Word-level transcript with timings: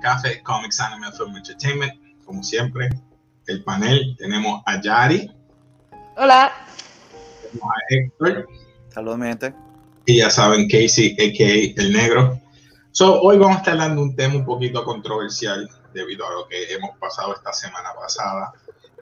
Café 0.00 0.42
Comics 0.42 0.80
Anime 0.80 1.12
Film 1.12 1.36
Entertainment? 1.36 1.92
Como 2.24 2.42
siempre, 2.42 2.88
el 3.46 3.64
panel 3.64 4.16
tenemos 4.18 4.62
a 4.66 4.80
Yari. 4.80 5.30
Hola. 6.16 6.52
Tenemos 7.42 7.70
a 7.70 7.94
Héctor. 7.94 8.48
Saludos, 8.88 9.18
mi 9.18 9.26
gente. 9.26 9.54
Y 10.06 10.18
ya 10.18 10.30
saben, 10.30 10.68
Casey, 10.68 11.12
a.k.a. 11.12 11.82
El 11.82 11.92
Negro. 11.92 12.40
So, 12.92 13.20
hoy 13.20 13.38
vamos 13.38 13.56
a 13.56 13.58
estar 13.60 13.74
hablando 13.74 14.02
de 14.02 14.08
un 14.08 14.16
tema 14.16 14.34
un 14.34 14.44
poquito 14.44 14.84
controversial 14.84 15.68
debido 15.94 16.26
a 16.26 16.32
lo 16.32 16.48
que 16.48 16.72
hemos 16.72 16.96
pasado 16.98 17.34
esta 17.34 17.52
semana 17.52 17.90
pasada 17.98 18.52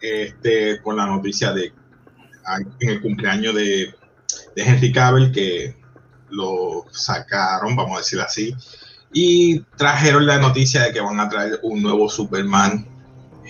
este, 0.01 0.81
con 0.83 0.97
la 0.97 1.07
noticia 1.07 1.53
de 1.53 1.73
en 2.81 2.89
el 2.89 3.03
cumpleaños 3.03 3.55
de, 3.55 3.95
de 4.57 4.63
Henry 4.63 4.93
Cavill 4.93 5.33
que 5.33 5.77
lo 6.31 6.87
sacaron, 6.91 7.77
vamos 7.77 7.97
a 7.97 7.99
decir 7.99 8.21
así, 8.21 8.55
y 9.13 9.61
trajeron 9.77 10.27
la 10.27 10.39
noticia 10.39 10.83
de 10.83 10.93
que 10.93 11.01
van 11.01 11.19
a 11.21 11.29
traer 11.29 11.61
un 11.63 11.83
nuevo 11.83 12.09
Superman. 12.09 12.87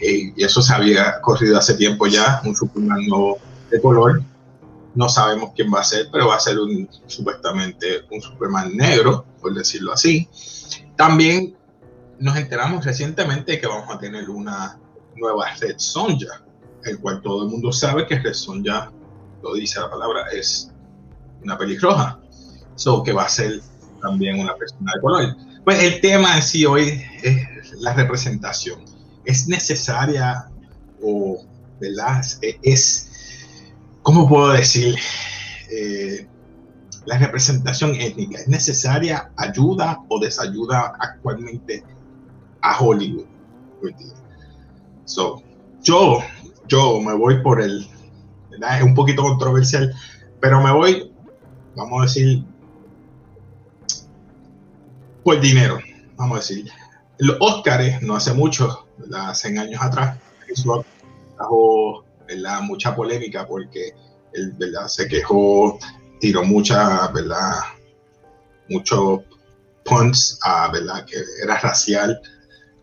Eh, 0.00 0.32
y 0.36 0.44
eso 0.44 0.62
se 0.62 0.72
había 0.72 1.20
corrido 1.20 1.58
hace 1.58 1.74
tiempo 1.74 2.06
ya, 2.06 2.40
un 2.44 2.54
Superman 2.54 3.06
nuevo 3.06 3.38
de 3.70 3.80
color. 3.80 4.22
No 4.94 5.08
sabemos 5.08 5.50
quién 5.54 5.72
va 5.72 5.80
a 5.80 5.84
ser, 5.84 6.08
pero 6.12 6.28
va 6.28 6.36
a 6.36 6.40
ser 6.40 6.58
un, 6.58 6.88
supuestamente 7.06 8.04
un 8.10 8.20
Superman 8.20 8.76
negro, 8.76 9.24
por 9.40 9.54
decirlo 9.54 9.92
así. 9.92 10.28
También 10.96 11.56
nos 12.18 12.36
enteramos 12.36 12.84
recientemente 12.84 13.60
que 13.60 13.66
vamos 13.66 13.94
a 13.94 13.98
tener 13.98 14.28
una 14.30 14.78
nueva 15.16 15.46
Red 15.60 15.78
Sonja, 15.78 16.42
el 16.84 16.98
cual 17.00 17.20
todo 17.22 17.44
el 17.44 17.50
mundo 17.50 17.72
sabe 17.72 18.06
que 18.06 18.18
Red 18.18 18.34
Sonja, 18.34 18.90
lo 19.42 19.54
dice 19.54 19.80
la 19.80 19.90
palabra, 19.90 20.26
es 20.32 20.72
una 21.42 21.56
pelirroja. 21.58 22.20
So, 22.74 23.02
que 23.02 23.12
va 23.12 23.24
a 23.24 23.28
ser 23.28 23.60
también 24.00 24.38
una 24.38 24.54
persona 24.54 24.92
de 24.94 25.00
color. 25.00 25.36
Pues 25.68 25.82
el 25.82 26.00
tema 26.00 26.34
en 26.34 26.42
sí 26.42 26.64
hoy 26.64 27.04
es 27.22 27.46
la 27.80 27.92
representación. 27.92 28.80
¿Es 29.26 29.48
necesaria 29.48 30.48
o, 31.02 31.44
¿verdad? 31.78 32.24
Es, 32.62 33.10
¿cómo 34.00 34.26
puedo 34.26 34.48
decir? 34.48 34.96
Eh, 35.70 36.26
la 37.04 37.18
representación 37.18 37.94
étnica, 37.96 38.38
¿es 38.38 38.48
necesaria, 38.48 39.30
ayuda 39.36 39.98
o 40.08 40.18
desayuda 40.18 40.94
actualmente 40.98 41.84
a 42.62 42.78
Hollywood? 42.80 43.26
So, 45.04 45.42
yo, 45.82 46.20
yo 46.66 46.98
me 47.02 47.12
voy 47.12 47.42
por 47.42 47.60
el, 47.60 47.86
¿verdad? 48.50 48.78
es 48.78 48.84
un 48.84 48.94
poquito 48.94 49.20
controversial, 49.20 49.94
pero 50.40 50.62
me 50.62 50.72
voy, 50.72 51.12
vamos 51.76 52.00
a 52.00 52.02
decir, 52.04 52.42
por 55.28 55.42
dinero, 55.42 55.78
vamos 56.16 56.38
a 56.38 56.40
decir. 56.40 56.72
Los 57.18 57.36
Óscares, 57.40 58.00
no 58.00 58.16
hace 58.16 58.32
mucho, 58.32 58.88
hace 59.14 59.48
años 59.58 59.78
atrás, 59.78 60.16
Rock 60.64 60.86
trajo 61.36 62.02
mucha 62.62 62.96
polémica 62.96 63.46
porque 63.46 63.92
él 64.32 64.54
¿verdad? 64.56 64.88
se 64.88 65.06
quejó, 65.06 65.78
tiró 66.18 66.44
mucha, 66.44 67.08
¿verdad? 67.08 67.56
muchos 68.70 69.20
punts, 69.84 70.38
a, 70.44 70.70
¿verdad? 70.72 71.04
que 71.04 71.18
era 71.42 71.58
racial. 71.58 72.18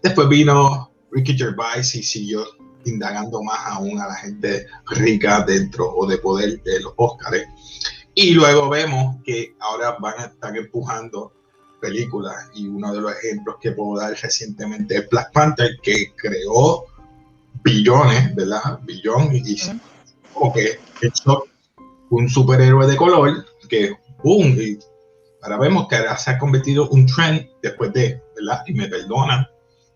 Después 0.03 0.29
vino 0.29 0.91
Ricky 1.13 1.35
Gervais 1.35 1.95
y 1.95 2.03
siguió 2.03 2.45
indagando 2.85 3.41
más 3.41 3.57
aún 3.65 3.99
a 3.99 4.07
la 4.07 4.15
gente 4.17 4.67
rica 4.91 5.43
dentro 5.47 5.91
o 5.95 6.05
de 6.05 6.19
poder 6.19 6.61
de 6.61 6.81
los 6.81 6.93
Óscares. 6.97 7.47
Y 8.13 8.35
luego 8.35 8.69
vemos 8.69 9.15
que 9.25 9.55
ahora 9.59 9.97
van 9.99 10.19
a 10.19 10.25
estar 10.25 10.55
empujando 10.55 11.31
películas 11.79 12.49
y 12.53 12.67
uno 12.67 12.93
de 12.93 13.01
los 13.01 13.13
ejemplos 13.13 13.57
que 13.61 13.71
puedo 13.71 13.99
dar 13.99 14.11
recientemente 14.11 14.97
es 14.97 15.09
Black 15.09 15.31
Panther 15.31 15.77
que 15.81 16.13
creó 16.15 16.85
billones, 17.63 18.33
¿verdad? 18.35 18.79
Billones 18.83 19.47
y 19.47 19.79
como 20.33 20.53
que 20.53 20.79
hecho 21.01 21.45
un 22.09 22.29
superhéroe 22.29 22.87
de 22.87 22.95
color 22.95 23.45
que 23.67 23.95
boom 24.23 24.57
y 24.59 24.77
ahora 25.41 25.57
vemos 25.57 25.87
que 25.87 25.97
se 26.17 26.31
ha 26.31 26.37
convertido 26.37 26.89
un 26.89 27.05
trend 27.05 27.47
después 27.61 27.93
de, 27.93 28.21
¿verdad? 28.35 28.63
Y 28.67 28.73
me 28.73 28.87
perdonan, 28.87 29.47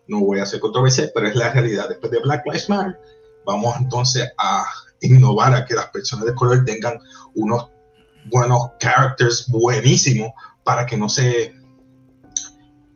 no 0.07 0.21
voy 0.21 0.39
a 0.39 0.43
hacer 0.43 0.59
controversia, 0.59 1.09
pero 1.13 1.27
es 1.27 1.35
la 1.35 1.51
realidad. 1.51 1.89
Después 1.89 2.11
de 2.11 2.19
Black 2.19 2.45
Lives 2.45 2.69
Matter, 2.69 2.99
vamos 3.45 3.75
entonces 3.79 4.29
a 4.37 4.65
innovar 5.01 5.53
a 5.53 5.65
que 5.65 5.75
las 5.75 5.87
personas 5.87 6.25
de 6.25 6.35
color 6.35 6.63
tengan 6.65 6.99
unos 7.35 7.69
buenos 8.25 8.71
characters 8.79 9.47
buenísimos 9.49 10.31
para 10.63 10.85
que 10.85 10.97
no 10.97 11.09
se 11.09 11.53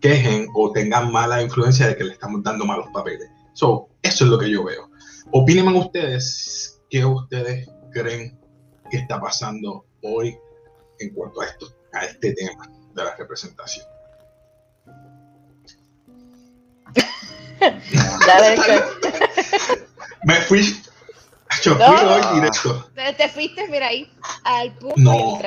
quejen 0.03 0.47
o 0.53 0.71
tengan 0.73 1.11
mala 1.13 1.41
influencia 1.41 1.87
de 1.87 1.95
que 1.95 2.03
le 2.03 2.11
estamos 2.11 2.43
dando 2.43 2.65
malos 2.65 2.87
papeles. 2.93 3.29
So, 3.53 3.87
eso 4.01 4.25
es 4.25 4.29
lo 4.29 4.37
que 4.37 4.51
yo 4.51 4.65
veo. 4.65 4.89
Opinen 5.31 5.69
ustedes 5.69 6.81
qué 6.89 7.05
ustedes 7.05 7.69
creen 7.93 8.37
que 8.91 8.97
está 8.97 9.21
pasando 9.21 9.85
hoy 10.01 10.37
en 10.99 11.13
cuanto 11.13 11.39
a 11.39 11.45
esto, 11.45 11.73
a 11.93 12.03
este 12.03 12.33
tema 12.33 12.69
de 12.93 13.03
la 13.03 13.15
representación. 13.15 13.85
Me 20.25 20.35
fui. 20.41 20.83
Yo 21.61 21.77
fui 21.77 21.85
hoy 21.85 22.21
directo. 22.35 22.89
Te 23.17 23.29
fuiste, 23.29 23.69
mira 23.69 23.87
ahí, 23.87 24.11
al 24.43 24.73
punto 24.73 24.95
no, 24.97 25.39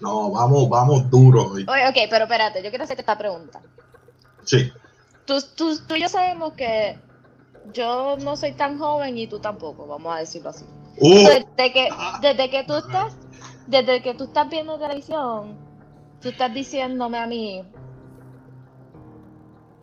no, 0.00 0.32
vamos, 0.32 0.68
vamos 0.68 1.08
duro 1.10 1.52
hoy. 1.52 1.64
Oye, 1.68 1.86
ok, 1.86 2.08
pero 2.10 2.24
espérate, 2.24 2.60
yo 2.62 2.70
quiero 2.70 2.82
hacerte 2.84 3.02
esta 3.02 3.16
pregunta. 3.16 3.62
Sí. 4.44 4.72
Tú, 5.24 5.34
tú, 5.56 5.78
tú, 5.86 5.94
y 5.94 6.00
yo 6.00 6.08
sabemos 6.08 6.54
que 6.54 6.98
yo 7.72 8.16
no 8.18 8.36
soy 8.36 8.52
tan 8.52 8.78
joven 8.78 9.16
y 9.18 9.26
tú 9.26 9.38
tampoco, 9.38 9.86
vamos 9.86 10.14
a 10.14 10.18
decirlo 10.18 10.50
así. 10.50 10.64
Uh. 10.98 11.28
desde, 11.28 11.72
que, 11.72 11.88
desde 12.20 12.50
que 12.50 12.64
tú 12.64 12.74
estás, 12.74 13.16
desde 13.66 14.02
que 14.02 14.14
tú 14.14 14.24
estás 14.24 14.48
viendo 14.50 14.78
televisión, 14.78 15.56
tú 16.20 16.28
estás 16.28 16.52
diciéndome 16.52 17.18
a 17.18 17.26
mí 17.26 17.64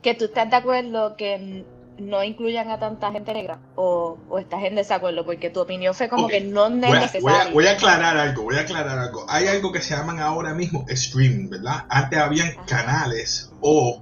que 0.01 0.13
tú 0.13 0.25
estás 0.25 0.49
de 0.49 0.55
acuerdo 0.55 1.15
que 1.17 1.65
no 1.99 2.23
incluyan 2.23 2.69
a 2.69 2.79
tanta 2.79 3.11
gente 3.11 3.33
negra 3.33 3.59
o, 3.75 4.17
o 4.29 4.39
estás 4.39 4.63
en 4.63 4.75
desacuerdo 4.75 5.25
porque 5.25 5.49
tu 5.49 5.61
opinión 5.61 5.95
fue 5.95 6.09
como 6.09 6.27
que 6.27 6.41
no 6.41 6.67
es 6.67 6.73
necesario. 6.73 7.21
Voy 7.21 7.33
a, 7.33 7.49
voy 7.51 7.67
a, 7.67 7.71
aclarar 7.71 8.17
algo, 8.17 8.43
voy 8.43 8.55
a 8.55 8.61
aclarar 8.61 8.99
algo. 8.99 9.25
Hay 9.27 9.47
algo 9.47 9.71
que 9.71 9.81
se 9.81 9.95
llaman 9.95 10.19
ahora 10.19 10.53
mismo 10.53 10.85
streaming, 10.87 11.49
¿verdad? 11.49 11.85
Antes 11.89 12.19
habían 12.19 12.55
canales 12.67 13.51
o 13.61 14.01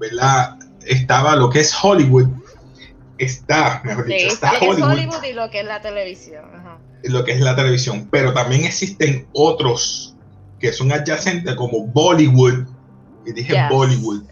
¿verdad? 0.00 0.56
Estaba 0.86 1.36
lo 1.36 1.50
que 1.50 1.60
es 1.60 1.76
Hollywood, 1.80 2.28
está, 3.18 3.82
mejor 3.84 4.06
dicho, 4.06 4.28
está 4.28 4.52
Hollywood, 4.60 5.22
y 5.22 5.34
lo 5.34 5.50
que 5.50 5.60
es 5.60 5.66
la 5.66 5.82
televisión. 5.82 6.44
Lo 7.04 7.24
que 7.24 7.32
es 7.32 7.40
la 7.40 7.54
televisión, 7.54 8.08
pero 8.10 8.32
también 8.32 8.64
existen 8.64 9.26
otros 9.32 10.16
que 10.58 10.72
son 10.72 10.90
adyacentes 10.90 11.54
como 11.54 11.86
Bollywood, 11.86 12.66
y 13.26 13.32
dije 13.32 13.54
Bollywood, 13.70 14.22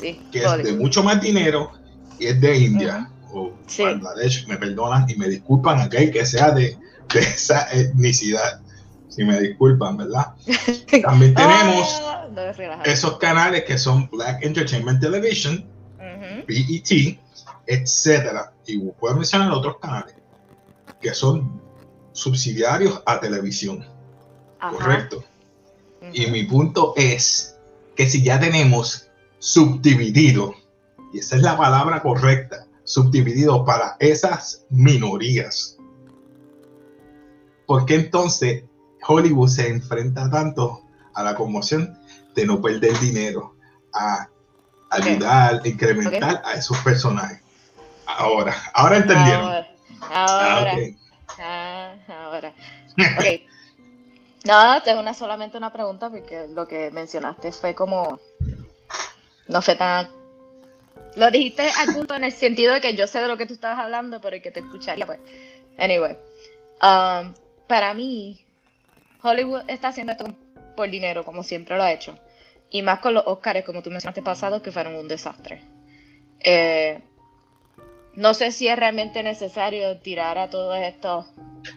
que 0.00 0.44
es 0.44 0.56
de 0.62 0.72
mucho 0.74 1.02
más 1.02 1.20
dinero 1.20 1.72
y 2.18 2.26
es 2.26 2.40
de 2.40 2.58
India. 2.58 3.10
O 3.32 3.52
Bangladesh, 3.78 4.46
me 4.46 4.56
perdonan 4.56 5.10
y 5.10 5.16
me 5.16 5.28
disculpan 5.28 5.80
aquel 5.80 6.12
que 6.12 6.24
sea 6.24 6.52
de, 6.52 6.78
de 7.12 7.20
esa 7.20 7.66
etnicidad. 7.72 8.60
Si 9.08 9.24
me 9.24 9.40
disculpan, 9.40 9.96
¿verdad? 9.96 10.34
También 11.02 11.34
tenemos 11.34 12.00
esos 12.84 13.18
canales 13.18 13.64
que 13.64 13.78
son 13.78 14.08
Black 14.10 14.44
Entertainment 14.44 15.00
Television, 15.00 15.66
BET, 16.46 17.18
etcétera. 17.66 18.52
Y 18.66 18.78
puedo 18.78 19.16
mencionar 19.16 19.50
otros 19.52 19.78
canales 19.78 20.14
que 21.00 21.12
son 21.14 21.60
subsidiarios 22.12 23.02
a 23.06 23.20
televisión. 23.20 23.86
Correcto. 24.70 25.24
Y 26.12 26.26
mi 26.26 26.44
punto 26.44 26.94
es 26.96 27.56
que 27.96 28.08
si 28.08 28.22
ya 28.22 28.38
tenemos 28.40 29.10
subdividido, 29.38 30.54
y 31.12 31.18
esa 31.18 31.36
es 31.36 31.42
la 31.42 31.56
palabra 31.56 32.02
correcta, 32.02 32.66
subdividido 32.84 33.64
para 33.64 33.96
esas 33.98 34.66
minorías, 34.70 35.78
¿por 37.66 37.86
qué 37.86 37.96
entonces 37.96 38.64
Hollywood 39.06 39.48
se 39.48 39.68
enfrenta 39.68 40.30
tanto 40.30 40.82
a 41.14 41.22
la 41.22 41.34
conmoción 41.34 41.98
de 42.34 42.46
no 42.46 42.60
perder 42.60 42.98
dinero, 42.98 43.54
a 43.92 44.28
ayudar, 44.90 45.60
incrementar 45.64 46.42
a 46.44 46.54
esos 46.54 46.78
personajes. 46.78 47.40
Ahora, 48.06 48.54
ahora 48.74 48.96
entendieron. 48.96 49.64
Ahora. 50.10 50.76
Ah, 51.38 51.94
ahora. 52.08 52.52
Ah, 54.46 54.74
no, 54.76 54.82
tengo 54.82 55.00
una, 55.00 55.14
solamente 55.14 55.56
una 55.56 55.72
pregunta 55.72 56.10
porque 56.10 56.46
lo 56.48 56.68
que 56.68 56.90
mencionaste 56.90 57.50
fue 57.52 57.74
como. 57.74 58.20
No 59.48 59.62
fue 59.62 59.74
tan. 59.76 60.08
Lo 61.16 61.30
dijiste 61.30 61.70
al 61.78 61.94
punto 61.94 62.14
en 62.14 62.24
el 62.24 62.32
sentido 62.32 62.74
de 62.74 62.80
que 62.80 62.94
yo 62.94 63.06
sé 63.06 63.20
de 63.20 63.28
lo 63.28 63.36
que 63.36 63.46
tú 63.46 63.54
estabas 63.54 63.78
hablando, 63.78 64.20
pero 64.20 64.40
que 64.42 64.50
te 64.50 64.60
escucharía, 64.60 65.06
pues. 65.06 65.18
Anyway. 65.78 66.16
Um, 66.82 67.34
para 67.66 67.94
mí, 67.94 68.44
Hollywood 69.22 69.62
está 69.68 69.88
haciendo 69.88 70.12
esto 70.12 70.26
por 70.76 70.90
dinero, 70.90 71.24
como 71.24 71.42
siempre 71.42 71.76
lo 71.76 71.82
ha 71.82 71.92
hecho. 71.92 72.18
Y 72.74 72.82
más 72.82 72.98
con 72.98 73.14
los 73.14 73.22
Oscars, 73.24 73.64
como 73.64 73.82
tú 73.82 73.90
mencionaste 73.90 74.20
pasado, 74.20 74.60
que 74.60 74.72
fueron 74.72 74.96
un 74.96 75.06
desastre. 75.06 75.62
Eh, 76.40 77.00
no 78.14 78.34
sé 78.34 78.50
si 78.50 78.66
es 78.66 78.76
realmente 78.76 79.22
necesario 79.22 79.96
tirar 79.98 80.38
a 80.38 80.50
todos 80.50 80.76
estos, 80.78 81.26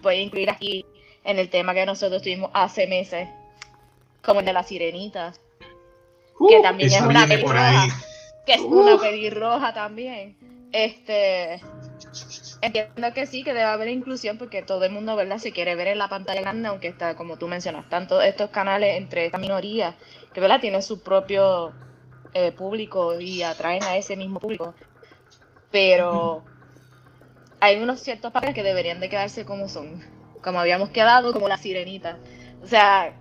voy 0.02 0.16
a 0.16 0.22
incluir 0.22 0.50
aquí 0.50 0.88
en 1.24 1.38
el 1.38 1.52
tema 1.52 1.76
que 1.76 1.86
nosotros 1.86 2.24
tuvimos 2.24 2.50
hace 2.52 2.88
meses, 2.88 3.30
como 4.24 4.40
el 4.40 4.48
de 4.48 4.54
la 4.54 4.64
sirenita, 4.64 5.34
que 6.50 6.58
uh, 6.58 6.64
también 6.64 6.92
es 6.92 7.02
una 7.02 7.28
pelirroja, 7.28 7.88
que 8.48 8.54
es 8.54 8.62
una 8.62 8.96
uh. 8.96 9.00
pelirroja 9.00 9.76
también. 9.76 10.36
Este, 10.72 11.62
entiendo 12.68 13.14
que 13.14 13.26
sí, 13.26 13.44
que 13.44 13.54
debe 13.54 13.66
haber 13.66 13.90
inclusión 13.90 14.38
porque 14.38 14.62
todo 14.62 14.84
el 14.86 14.92
mundo, 14.92 15.16
¿verdad? 15.16 15.38
Se 15.38 15.52
quiere 15.52 15.76
ver 15.76 15.88
en 15.88 15.98
la 15.98 16.10
pantalla 16.10 16.42
grande, 16.42 16.68
aunque 16.68 16.88
está, 16.88 17.16
como 17.16 17.38
tú 17.38 17.48
mencionas, 17.48 17.90
tanto 17.90 18.22
estos 18.22 18.50
canales 18.50 18.98
entre 18.98 19.26
esta 19.26 19.38
minoría, 19.38 19.96
que, 20.34 20.40
¿verdad? 20.40 20.62
Tienen 20.62 20.84
su 20.84 21.02
propio 21.02 21.74
eh, 22.34 22.52
público 22.52 23.20
y 23.20 23.44
atraen 23.44 23.84
a 23.84 23.98
ese 23.98 24.16
mismo 24.16 24.40
público. 24.40 24.76
Pero 25.72 26.44
hay 27.60 27.82
unos 27.82 28.00
ciertos 28.00 28.32
papeles 28.32 28.56
que 28.56 28.64
deberían 28.64 29.00
de 29.00 29.10
quedarse 29.10 29.46
como 29.46 29.68
son, 29.68 30.02
como 30.44 30.60
habíamos 30.60 30.90
quedado, 30.90 31.34
como 31.34 31.48
la 31.48 31.58
sirenita. 31.58 32.20
O 32.62 32.68
sea, 32.68 33.14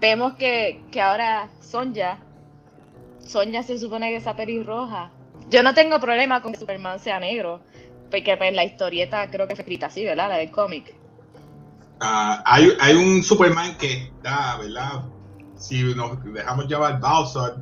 vemos 0.00 0.34
que, 0.34 0.82
que 0.90 1.00
ahora 1.00 1.48
Sonja, 1.60 2.18
Sonja 3.20 3.62
se 3.62 3.78
supone 3.78 4.10
que 4.10 4.16
es 4.16 4.34
pelirroja. 4.34 5.12
Yo 5.48 5.62
no 5.62 5.74
tengo 5.74 6.00
problema 6.00 6.42
con 6.42 6.52
que 6.52 6.58
Superman 6.58 6.98
sea 6.98 7.20
negro, 7.20 7.60
porque 8.10 8.36
pues, 8.36 8.52
la 8.52 8.64
historieta 8.64 9.30
creo 9.30 9.46
que 9.46 9.54
fue 9.54 9.62
escrita 9.62 9.86
así, 9.86 10.04
¿verdad? 10.04 10.28
La 10.28 10.36
del 10.36 10.50
cómic. 10.50 10.94
Ah, 12.00 12.42
hay, 12.46 12.72
hay, 12.80 12.94
un 12.94 13.22
Superman 13.22 13.76
que 13.76 14.04
está, 14.04 14.56
¿verdad? 14.56 15.02
Si 15.56 15.82
nos 15.94 16.22
dejamos 16.24 16.66
llevar 16.66 16.98
Bowser 16.98 17.56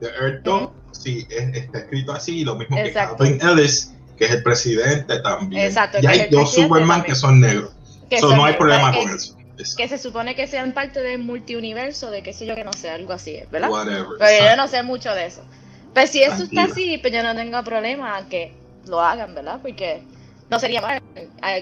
de 0.00 0.08
Earth 0.08 0.72
sí, 0.92 1.26
está 1.30 1.78
escrito 1.78 2.12
así, 2.12 2.44
lo 2.44 2.56
mismo 2.56 2.76
que 2.76 2.92
Calvin 2.92 3.40
Ellis, 3.40 3.94
que 4.16 4.24
es 4.24 4.30
el 4.32 4.42
presidente 4.42 5.20
también. 5.20 5.66
Exacto, 5.66 5.98
y 6.02 6.06
hay 6.06 6.28
dos 6.30 6.54
Superman 6.54 7.02
que 7.02 7.14
son 7.14 7.40
negros. 7.40 7.72
eso 8.10 8.34
no 8.34 8.44
hay 8.44 8.54
problema 8.54 8.92
con 8.92 9.10
eso. 9.10 9.36
Que 9.76 9.86
se 9.86 9.98
supone 9.98 10.34
que 10.34 10.48
sean 10.48 10.72
parte 10.72 11.00
del 11.00 11.20
multiuniverso, 11.20 12.10
de 12.10 12.24
qué 12.24 12.32
sé 12.32 12.44
yo 12.46 12.56
que 12.56 12.64
no 12.64 12.72
sé, 12.72 12.90
algo 12.90 13.12
así, 13.12 13.38
¿verdad? 13.52 13.70
Pero 14.18 14.50
yo 14.50 14.56
no 14.56 14.66
sé 14.66 14.82
mucho 14.82 15.14
de 15.14 15.26
eso. 15.26 15.44
Pero 15.92 16.08
si 16.08 16.22
eso 16.22 16.42
está 16.42 16.64
así, 16.64 16.98
pues 16.98 17.12
yo 17.12 17.22
no 17.22 17.36
tengo 17.36 17.62
problema 17.62 18.28
que 18.28 18.52
lo 18.86 19.00
hagan, 19.00 19.34
¿verdad? 19.34 19.60
Porque 19.62 20.02
no 20.50 20.58
sería 20.58 20.80
mal. 20.80 21.02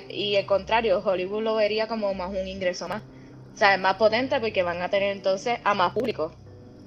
Y 0.08 0.36
al 0.36 0.46
contrario, 0.46 1.02
Hollywood 1.04 1.42
lo 1.42 1.54
vería 1.54 1.88
como 1.88 2.12
más 2.14 2.30
un 2.30 2.46
ingreso 2.46 2.88
más. 2.88 3.02
O 3.54 3.56
sea, 3.56 3.74
es 3.74 3.80
más 3.80 3.96
potente 3.96 4.40
porque 4.40 4.62
van 4.62 4.80
a 4.80 4.88
tener 4.88 5.12
entonces 5.14 5.58
a 5.62 5.74
más 5.74 5.92
público, 5.92 6.32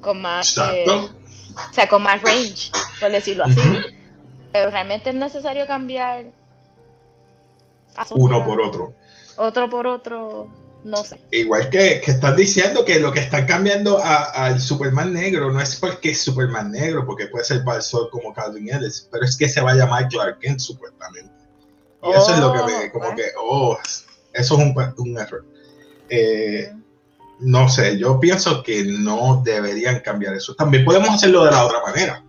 con 0.02 0.22
más, 0.22 0.58
eh, 0.58 0.86
o 0.88 1.74
sea, 1.74 1.88
con 1.88 2.02
más 2.02 2.22
range, 2.22 2.72
por 3.00 3.12
decirlo 3.12 3.46
así. 3.46 3.62
Pero 4.52 4.72
realmente 4.72 5.10
es 5.10 5.16
necesario 5.16 5.68
cambiar 5.68 6.26
uno 8.12 8.46
por 8.46 8.62
otro. 8.62 8.94
Otro 9.38 9.70
por 9.70 9.88
otro 9.88 10.50
no 10.86 11.04
sé. 11.04 11.20
Igual 11.32 11.72
que, 11.72 12.00
que 12.00 12.12
están 12.12 12.36
diciendo 12.36 12.86
que 12.86 13.00
lo 13.00 13.12
que 13.12 13.20
están 13.20 13.48
cambiando 13.48 14.00
al 14.04 14.62
Superman 14.62 15.14
negro 15.14 15.52
no 15.52 15.60
es 15.60 15.76
porque 15.78 16.12
es 16.12 16.22
Superman 16.22 16.72
negro, 16.72 17.08
porque 17.08 17.26
puede 17.26 17.44
ser 17.44 17.64
para 17.64 17.78
el 17.78 17.84
sol 17.84 18.08
como 18.12 18.32
Calvin 18.32 18.70
Ellis, 18.70 19.10
pero 19.12 19.26
es 19.26 19.36
que 19.36 19.50
se 19.50 19.62
va 19.62 19.72
a 19.72 19.76
llamar 19.76 20.08
Clark 20.10 20.38
Kent 20.38 20.60
supuestamente. 20.60 21.34
Y 22.04 22.12
eso 22.12 22.36
es 22.36 22.40
lo 22.40 22.54
que 22.54 22.60
me, 22.60 22.86
oh, 22.86 22.92
como 22.92 23.16
que, 23.16 23.24
oh, 23.42 23.80
eso 24.32 24.60
es 24.60 24.62
un, 24.62 24.76
un 24.98 25.18
error. 25.18 25.44
Eh, 26.08 26.72
no 27.40 27.68
sé, 27.68 27.98
yo 27.98 28.20
pienso 28.20 28.62
que 28.62 28.84
no 28.84 29.42
deberían 29.44 30.02
cambiar 30.02 30.36
eso. 30.36 30.54
También 30.54 30.86
podemos 30.86 31.10
hacerlo 31.10 31.46
de 31.46 31.52
la 31.52 31.66
otra 31.66 31.82
manera. 31.82 32.24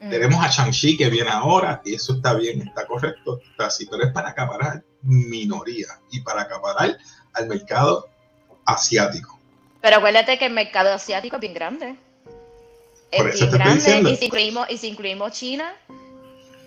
Tenemos 0.00 0.44
a 0.44 0.48
Shang-Chi 0.48 0.96
que 0.96 1.08
viene 1.08 1.30
ahora 1.30 1.80
y 1.84 1.94
eso 1.94 2.16
está 2.16 2.34
bien, 2.34 2.60
está 2.60 2.86
correcto, 2.86 3.40
está 3.52 3.66
así, 3.66 3.86
pero 3.86 4.02
es 4.04 4.12
para 4.12 4.30
acaparar 4.30 4.84
minoría 5.00 5.86
y 6.10 6.20
para 6.20 6.42
acaparar 6.42 6.98
al 7.34 7.48
mercado 7.48 8.08
asiático. 8.64 9.38
Pero 9.80 9.96
acuérdate 9.96 10.38
que 10.38 10.46
el 10.46 10.52
mercado 10.52 10.92
asiático 10.92 11.36
es 11.36 11.40
bien 11.40 11.54
grande. 11.54 11.96
Es 13.10 13.38
bien 13.38 13.50
grande. 13.50 14.10
Y 14.10 14.16
si 14.16 14.24
incluimos, 14.26 14.70
y 14.70 14.78
si 14.78 14.88
incluimos 14.88 15.32
China, 15.32 15.74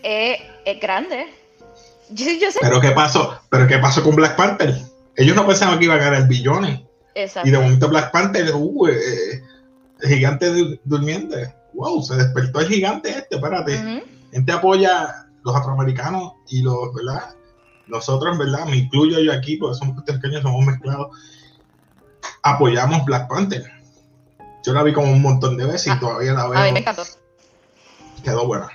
es, 0.04 0.40
grande. 0.80 1.28
Pero 2.62 2.80
qué 2.80 2.92
pasó, 2.92 3.38
pero 3.50 3.68
qué 3.68 3.80
pasó 3.80 4.02
con 4.02 4.16
Black 4.16 4.38
Panther. 4.38 4.74
Ellos 5.18 5.36
no 5.36 5.46
pensaban 5.46 5.78
que 5.78 5.86
iba 5.86 5.96
a 5.96 5.98
ganar 5.98 6.26
billones. 6.26 6.80
Exacto. 7.16 7.50
Y 7.50 7.52
de 7.52 7.60
momento 7.60 7.90
Black 7.90 8.12
Panther, 8.12 8.50
uh, 8.54 8.88
eh, 8.88 9.44
el 10.02 10.10
gigante 10.10 10.80
durmiente. 10.86 11.54
Wow, 11.74 12.02
se 12.04 12.16
despertó 12.16 12.62
el 12.62 12.70
gigante 12.70 13.10
este, 13.10 13.36
espérate. 13.36 14.04
Gente 14.32 14.52
apoya 14.54 15.28
los 15.44 15.56
afroamericanos 15.56 16.34
y 16.50 16.62
los, 16.62 16.94
¿verdad? 16.94 17.36
Nosotros, 17.88 18.38
¿verdad? 18.38 18.66
Me 18.66 18.78
incluyo 18.78 19.20
yo 19.20 19.34
aquí, 19.34 19.58
porque 19.58 19.78
somos 19.78 19.96
puertorriqueños, 19.96 20.42
somos 20.42 20.66
mezclados, 20.66 21.18
apoyamos 22.44 23.06
Black 23.06 23.28
Panther. 23.28 23.64
Yo 24.66 24.74
la 24.74 24.84
vi 24.84 24.94
como 24.94 25.12
un 25.12 25.22
montón 25.22 25.58
de 25.58 25.66
veces 25.66 25.88
y 25.88 25.90
ah, 25.92 26.00
todavía 26.00 26.34
la 26.34 26.48
veo. 26.48 26.60
A 26.60 26.66
mí 26.66 26.72
me 26.72 26.80
encantó. 26.80 27.04
Quedó 28.24 28.46
buena. 28.46 28.70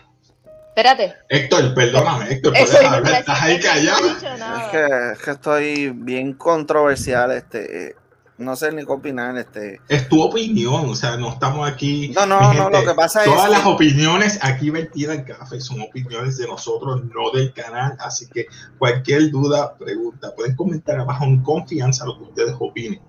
Espérate. 0.68 1.14
Héctor, 1.28 1.74
perdóname, 1.74 2.32
Héctor, 2.32 2.54
hablar, 2.56 3.12
estás 3.12 3.42
ahí 3.42 3.60
callado. 3.60 4.08
Es 4.08 4.70
que, 4.70 4.86
es 5.12 5.18
que 5.18 5.30
estoy 5.32 5.90
bien 5.90 6.32
controversial, 6.32 7.30
este, 7.32 7.94
no 8.38 8.56
sé 8.56 8.72
ni 8.72 8.84
qué 8.84 8.92
opinar. 8.92 9.36
Este... 9.36 9.80
Es 9.88 10.08
tu 10.08 10.22
opinión, 10.22 10.88
o 10.88 10.94
sea, 10.94 11.16
no 11.16 11.30
estamos 11.30 11.68
aquí. 11.68 12.12
No, 12.14 12.26
no, 12.26 12.52
no, 12.52 12.70
lo 12.70 12.84
que 12.84 12.94
pasa 12.94 13.24
es. 13.24 13.30
Todas 13.30 13.50
las 13.50 13.64
opiniones 13.66 14.38
aquí 14.42 14.70
vertidas 14.70 15.16
en 15.16 15.24
café 15.24 15.60
son 15.60 15.80
opiniones 15.82 16.38
de 16.38 16.46
nosotros, 16.46 17.02
no 17.04 17.30
del 17.30 17.52
canal. 17.52 17.96
Así 18.00 18.26
que 18.28 18.46
cualquier 18.78 19.30
duda, 19.30 19.74
pregunta, 19.76 20.34
pueden 20.34 20.56
comentar 20.56 20.98
abajo 20.98 21.24
en 21.24 21.42
confianza 21.42 22.04
lo 22.04 22.18
que 22.18 22.24
ustedes 22.24 22.54
opinen. 22.58 23.00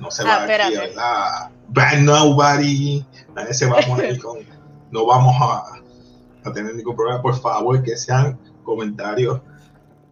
No 0.00 0.10
se 0.10 0.24
va 0.24 0.34
ah, 0.34 0.44
aquí, 0.44 0.76
¿verdad? 0.76 1.50
Bad 1.68 1.98
nobody, 2.00 3.04
nadie 3.34 3.54
se 3.54 3.66
va 3.66 3.78
a 3.78 3.86
poner 3.86 4.18
con. 4.22 4.38
No 4.90 5.06
vamos 5.06 5.34
a, 5.40 6.48
a 6.48 6.52
tener 6.52 6.74
ningún 6.74 6.94
problema. 6.94 7.22
Por 7.22 7.40
favor, 7.40 7.82
que 7.82 7.96
sean 7.96 8.38
comentarios, 8.64 9.40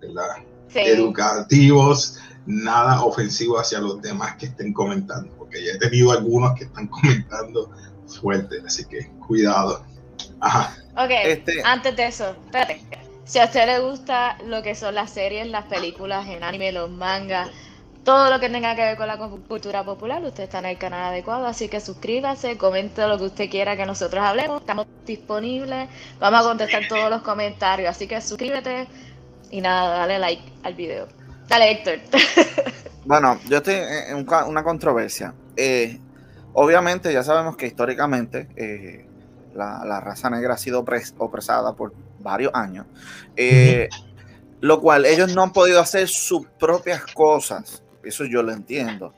¿verdad? 0.00 0.44
Educativos 0.74 2.18
nada 2.46 3.02
ofensivo 3.04 3.58
hacia 3.58 3.80
los 3.80 4.00
demás 4.02 4.36
que 4.36 4.46
estén 4.46 4.72
comentando, 4.72 5.32
porque 5.38 5.64
ya 5.64 5.72
he 5.72 5.78
tenido 5.78 6.12
algunos 6.12 6.58
que 6.58 6.64
están 6.64 6.86
comentando 6.88 7.70
fuerte, 8.06 8.56
así 8.66 8.84
que 8.84 9.10
cuidado. 9.26 9.84
Ajá. 10.40 10.76
Ok, 10.96 11.10
este... 11.24 11.62
antes 11.64 11.96
de 11.96 12.06
eso, 12.06 12.36
espérate. 12.44 12.80
Si 13.24 13.38
a 13.38 13.44
usted 13.44 13.66
le 13.66 13.78
gusta 13.78 14.36
lo 14.46 14.62
que 14.62 14.74
son 14.74 14.94
las 14.94 15.10
series, 15.10 15.46
las 15.46 15.64
películas 15.66 16.26
en 16.28 16.42
anime, 16.42 16.72
los 16.72 16.90
mangas, 16.90 17.48
todo 18.04 18.30
lo 18.30 18.40
que 18.40 18.48
tenga 18.48 18.74
que 18.74 18.82
ver 18.82 18.96
con 18.96 19.06
la 19.06 19.16
cultura 19.16 19.84
popular, 19.84 20.22
usted 20.24 20.44
está 20.44 20.58
en 20.58 20.66
el 20.66 20.78
canal 20.78 21.12
adecuado, 21.12 21.46
así 21.46 21.68
que 21.68 21.80
suscríbase, 21.80 22.58
comente 22.58 23.06
lo 23.06 23.16
que 23.16 23.24
usted 23.24 23.48
quiera 23.48 23.76
que 23.76 23.86
nosotros 23.86 24.22
hablemos, 24.22 24.60
estamos 24.60 24.86
disponibles, 25.06 25.88
vamos 26.18 26.40
a 26.40 26.48
contestar 26.48 26.88
todos 26.88 27.08
los 27.10 27.22
comentarios, 27.22 27.90
así 27.90 28.08
que 28.08 28.20
suscríbete 28.20 28.88
y 29.50 29.60
nada, 29.60 29.98
dale 29.98 30.18
like 30.18 30.42
al 30.64 30.74
video. 30.74 31.21
Dale, 31.48 31.70
Héctor. 31.72 31.98
bueno, 33.04 33.38
yo 33.48 33.58
estoy 33.58 33.74
en 33.74 34.26
una 34.46 34.62
controversia. 34.62 35.34
Eh, 35.56 35.98
obviamente, 36.54 37.12
ya 37.12 37.22
sabemos 37.22 37.56
que 37.56 37.66
históricamente 37.66 38.48
eh, 38.56 39.06
la, 39.54 40.00
raza 40.00 40.30
negra 40.30 40.54
ha 40.54 40.58
sido 40.58 40.84
opresada 41.18 41.74
por 41.74 41.92
varios 42.20 42.52
años, 42.54 42.86
eh, 43.36 43.88
lo 44.60 44.80
cual 44.80 45.04
ellos 45.04 45.34
no 45.34 45.42
han 45.42 45.52
podido 45.52 45.80
hacer 45.80 46.08
sus 46.08 46.46
propias 46.58 47.04
cosas. 47.12 47.82
Eso 48.04 48.24
yo 48.24 48.42
lo 48.42 48.52
entiendo. 48.52 49.14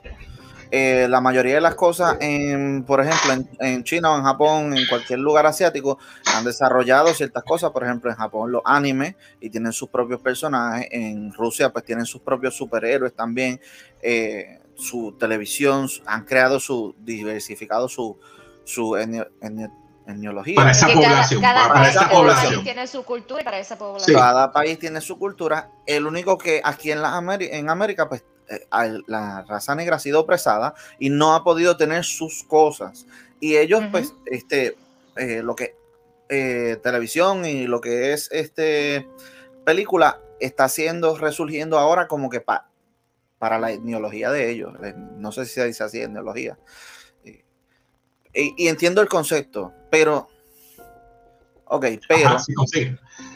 Eh, 0.70 1.06
la 1.08 1.20
mayoría 1.20 1.56
de 1.56 1.60
las 1.60 1.74
cosas, 1.74 2.16
en, 2.20 2.84
por 2.84 3.00
ejemplo, 3.00 3.46
en, 3.60 3.84
China 3.84 4.12
o 4.12 4.18
en 4.18 4.24
Japón, 4.24 4.76
en 4.76 4.86
cualquier 4.86 5.18
lugar 5.18 5.46
asiático, 5.46 5.98
han 6.34 6.44
desarrollado 6.44 7.12
ciertas 7.14 7.44
cosas. 7.44 7.70
Por 7.70 7.84
ejemplo, 7.84 8.10
en 8.10 8.16
Japón 8.16 8.52
los 8.52 8.62
animes 8.64 9.14
y 9.40 9.50
tienen 9.50 9.72
sus 9.72 9.88
propios 9.88 10.20
personajes. 10.20 10.88
En 10.90 11.32
Rusia, 11.32 11.70
pues 11.70 11.84
tienen 11.84 12.06
sus 12.06 12.22
propios 12.22 12.56
superhéroes 12.56 13.14
también. 13.14 13.60
Eh, 14.02 14.60
su 14.74 15.16
televisión, 15.18 15.88
han 16.06 16.24
creado 16.24 16.58
su, 16.58 16.94
diversificado 16.98 17.88
su, 17.88 18.18
su 18.64 18.96
etnología. 18.96 20.56
Para 20.56 20.70
esa 20.72 20.88
población. 20.88 21.40
para 21.40 21.88
esa 21.88 22.08
población. 22.08 22.52
país 22.52 22.64
tiene 22.64 22.86
su 22.86 23.04
cultura 23.04 23.40
y 23.40 23.44
para 23.44 23.58
esa 23.58 23.78
población. 23.78 24.16
Cada 24.16 24.52
país 24.52 24.78
tiene 24.78 25.00
su 25.00 25.18
cultura. 25.18 25.70
El 25.86 26.06
único 26.06 26.36
que 26.36 26.60
aquí 26.64 26.90
en, 26.90 27.02
la 27.02 27.16
en 27.40 27.70
América, 27.70 28.08
pues 28.08 28.24
la 29.06 29.42
raza 29.42 29.74
negra 29.74 29.96
ha 29.96 30.00
sido 30.00 30.20
opresada 30.20 30.74
y 30.98 31.10
no 31.10 31.34
ha 31.34 31.44
podido 31.44 31.76
tener 31.76 32.04
sus 32.04 32.44
cosas. 32.44 33.06
Y 33.40 33.56
ellos, 33.56 33.82
pues, 33.90 34.14
este, 34.26 34.76
eh, 35.16 35.42
lo 35.42 35.54
que 35.54 35.76
eh, 36.28 36.78
televisión 36.82 37.44
y 37.44 37.66
lo 37.66 37.80
que 37.80 38.14
es 38.14 38.30
este 38.32 39.06
película 39.64 40.20
está 40.40 40.68
siendo, 40.68 41.16
resurgiendo 41.16 41.78
ahora 41.78 42.08
como 42.08 42.30
que 42.30 42.40
para 42.40 43.58
la 43.58 43.72
etnología 43.72 44.30
de 44.30 44.50
ellos. 44.50 44.72
No 45.16 45.32
sé 45.32 45.44
si 45.44 45.54
se 45.54 45.66
dice 45.66 45.84
así, 45.84 46.00
etnología. 46.00 46.58
y, 48.32 48.68
entiendo 48.68 49.00
el 49.00 49.08
concepto, 49.08 49.72
pero. 49.90 50.28
Ok, 51.66 51.86
pero. 52.08 52.36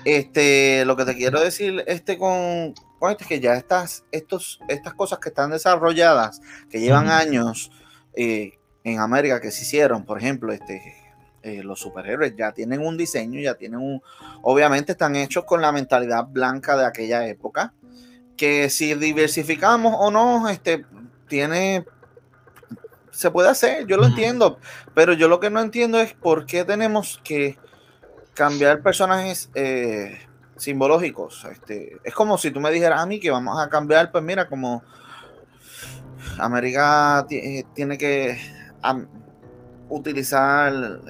Este, 0.05 0.85
lo 0.85 0.97
que 0.97 1.05
te 1.05 1.15
quiero 1.15 1.41
decir 1.41 1.85
este 1.87 2.19
con, 2.19 2.75
es 3.09 3.27
que 3.27 3.41
ya 3.41 3.55
estas, 3.55 4.05
estos, 4.11 4.61
estas 4.69 4.95
cosas 4.95 5.19
que 5.19 5.29
están 5.29 5.51
desarrolladas, 5.51 6.41
que 6.71 6.81
llevan 6.81 7.09
años 7.09 7.71
eh, 8.15 8.59
en 8.85 8.99
América 8.99 9.41
que 9.41 9.51
se 9.51 9.63
hicieron, 9.63 10.05
por 10.05 10.19
ejemplo, 10.19 10.53
este, 10.53 10.97
eh, 11.43 11.63
los 11.63 11.81
superhéroes 11.81 12.35
ya 12.37 12.53
tienen 12.53 12.85
un 12.85 12.97
diseño, 12.97 13.41
ya 13.41 13.55
tienen 13.55 13.81
un. 13.81 14.03
Obviamente 14.43 14.93
están 14.93 15.17
hechos 15.17 15.45
con 15.45 15.63
la 15.63 15.73
mentalidad 15.73 16.27
blanca 16.27 16.77
de 16.77 16.87
aquella 16.87 17.27
época. 17.27 17.73
Que 18.37 18.71
si 18.71 18.95
diversificamos 18.95 19.95
o 19.99 20.11
no, 20.11 20.49
este, 20.49 20.85
tiene 21.29 21.85
se 23.11 23.33
puede 23.33 23.49
hacer, 23.49 23.85
yo 23.89 23.97
lo 23.97 24.07
entiendo, 24.07 24.61
pero 24.95 25.13
yo 25.13 25.27
lo 25.27 25.41
que 25.41 25.51
no 25.51 25.61
entiendo 25.61 25.99
es 25.99 26.13
por 26.13 26.47
qué 26.47 26.65
tenemos 26.65 27.21
que 27.25 27.59
cambiar 28.33 28.81
personajes 28.81 29.51
eh, 29.57 30.28
simbológicos. 30.59 31.47
Este, 31.51 31.97
es 32.05 32.15
como 32.15 32.37
si 32.37 32.51
tú 32.51 32.61
me 32.61 32.71
dijeras 32.71 33.01
a 33.01 33.07
mí 33.07 33.19
que 33.19 33.31
vamos 33.31 33.59
a 33.59 33.69
cambiar, 33.69 34.13
pues 34.13 34.23
mira, 34.23 34.49
como 34.49 34.83
América 36.39 37.27
eh, 37.31 37.65
tiene 37.75 37.97
que 37.97 38.39
utilizar, 39.89 41.01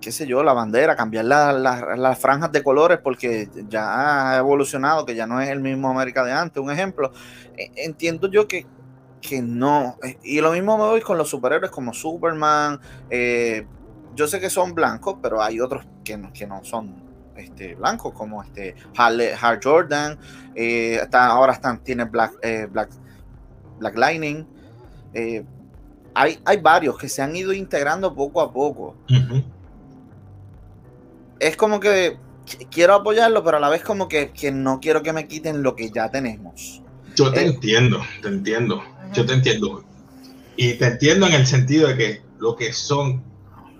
qué 0.00 0.10
sé 0.10 0.26
yo, 0.26 0.42
la 0.42 0.52
bandera, 0.52 0.96
cambiar 0.96 1.26
las 1.26 2.18
franjas 2.18 2.50
de 2.50 2.62
colores 2.62 2.98
porque 3.02 3.48
ya 3.68 4.32
ha 4.32 4.38
evolucionado, 4.38 5.06
que 5.06 5.14
ya 5.14 5.26
no 5.26 5.40
es 5.40 5.48
el 5.50 5.60
mismo 5.60 5.90
América 5.90 6.24
de 6.24 6.32
antes, 6.32 6.62
un 6.62 6.70
ejemplo. 6.70 7.12
E, 7.56 7.70
entiendo 7.76 8.28
yo 8.28 8.48
que 8.48 8.66
que 9.20 9.42
no. 9.42 9.98
Eh, 10.02 10.18
y 10.24 10.40
lo 10.40 10.52
mismo 10.52 10.78
me 10.78 10.84
voy 10.84 11.02
con 11.02 11.18
los 11.18 11.28
superhéroes 11.28 11.70
como 11.70 11.92
Superman. 11.92 12.80
Eh, 13.10 13.66
yo 14.14 14.26
sé 14.26 14.40
que 14.40 14.48
son 14.48 14.74
blancos, 14.74 15.16
pero 15.22 15.42
hay 15.42 15.60
otros 15.60 15.84
que 16.02 16.16
no, 16.16 16.32
que 16.32 16.46
no 16.46 16.64
son 16.64 17.09
este, 17.40 17.74
blancos, 17.74 18.12
como 18.14 18.42
este 18.42 18.74
Hal, 18.96 19.20
Jordan. 19.62 20.18
Eh, 20.54 21.00
ahora 21.12 21.52
están, 21.52 21.82
tiene 21.82 22.04
Black, 22.04 22.32
Black, 22.70 22.90
Black 23.78 23.96
Lightning. 23.96 24.46
hay, 26.14 26.38
hay 26.44 26.56
varios 26.58 26.98
que 26.98 27.08
se 27.08 27.22
han 27.22 27.34
ido 27.34 27.52
integrando 27.52 28.14
poco 28.14 28.40
a 28.40 28.52
poco. 28.52 28.96
Es 31.38 31.56
como 31.56 31.80
que 31.80 32.18
quiero 32.70 32.94
apoyarlo, 32.94 33.42
pero 33.44 33.56
a 33.56 33.60
la 33.60 33.68
vez 33.68 33.82
como 33.82 34.08
que, 34.08 34.30
que 34.30 34.50
no 34.52 34.80
quiero 34.80 35.02
que 35.02 35.12
me 35.12 35.26
quiten 35.26 35.62
lo 35.62 35.76
que 35.76 35.90
ya 35.90 36.10
tenemos. 36.10 36.82
Yo 37.16 37.32
te 37.32 37.44
entiendo, 37.44 38.00
te 38.22 38.28
entiendo. 38.28 38.82
Yo 39.12 39.26
te 39.26 39.34
entiendo. 39.34 39.84
Y 40.56 40.74
te 40.74 40.86
entiendo 40.86 41.26
en 41.26 41.34
el 41.34 41.46
sentido 41.46 41.88
de 41.88 41.96
que 41.96 42.22
lo 42.38 42.56
que 42.56 42.72
son 42.72 43.22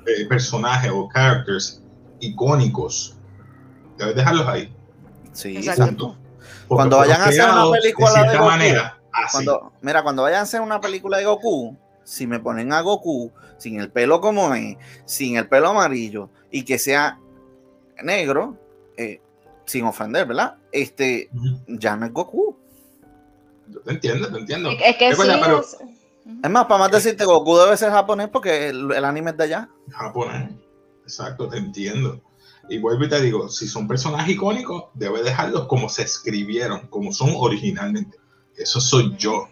eh, 0.07 0.27
personajes 0.27 0.91
o 0.93 1.09
characters 1.09 1.83
icónicos, 2.21 3.17
debes 4.03 4.17
dejarlos 4.17 4.47
ahí. 4.47 4.73
Sí, 5.33 5.57
exacto. 5.57 6.17
Cuando 6.69 6.99
vayan 6.99 7.21
a 7.21 7.25
hacer 7.27 7.43
una 7.43 7.71
película 7.71 8.23
de, 8.23 8.37
Goku, 8.37 8.49
manera, 8.49 9.01
cuando, 9.33 9.73
mira, 9.81 10.03
cuando 10.03 10.23
vayan 10.23 10.41
a 10.41 10.43
hacer 10.43 10.61
una 10.61 10.81
película 10.81 11.19
de 11.19 11.25
Goku, 11.25 11.77
si 12.05 12.27
me 12.27 12.39
ponen 12.39 12.73
a 12.73 12.81
Goku 12.81 13.33
sin 13.59 13.81
el 13.81 13.91
pelo 13.91 14.21
como 14.21 14.55
es, 14.55 14.77
sin 15.05 15.37
el 15.37 15.49
pelo 15.49 15.69
amarillo 15.69 16.31
y 16.51 16.65
que 16.65 16.79
sea 16.79 17.19
negro, 18.03 18.57
eh, 18.97 19.21
sin 19.65 19.85
ofender, 19.85 20.27
¿verdad? 20.27 20.57
Este, 20.73 21.29
ya 21.67 21.97
no 21.97 22.07
es 22.07 22.13
Goku. 22.13 22.57
Yo 23.69 23.81
te 23.81 23.93
entiendo, 23.93 24.31
te 24.31 24.39
entiendo. 24.39 24.71
Es 24.71 24.97
que 24.97 25.15
sí, 25.15 25.23
es... 26.43 26.51
más, 26.51 26.65
para 26.67 26.79
más 26.79 26.91
decirte, 26.91 27.25
Goku 27.25 27.57
debe 27.59 27.77
ser 27.77 27.91
japonés 27.91 28.29
porque 28.29 28.69
el, 28.69 29.05
anime 29.05 29.31
es 29.31 29.37
de 29.37 29.45
allá. 29.45 29.69
Japonés, 29.91 30.51
exacto, 31.03 31.49
te 31.49 31.59
entiendo. 31.59 32.21
Y 32.71 32.79
vuelvo 32.79 33.05
y 33.05 33.09
te 33.09 33.21
digo, 33.21 33.49
si 33.49 33.67
son 33.67 33.89
personajes 33.89 34.33
icónicos, 34.35 34.85
debe 34.95 35.25
dejarlos 35.25 35.67
como 35.67 35.89
se 35.89 36.03
escribieron, 36.03 36.87
como 36.87 37.13
son 37.13 37.33
originalmente. 37.37 38.17
Eso 38.57 38.81
soy 38.81 39.13
yo, 39.19 39.49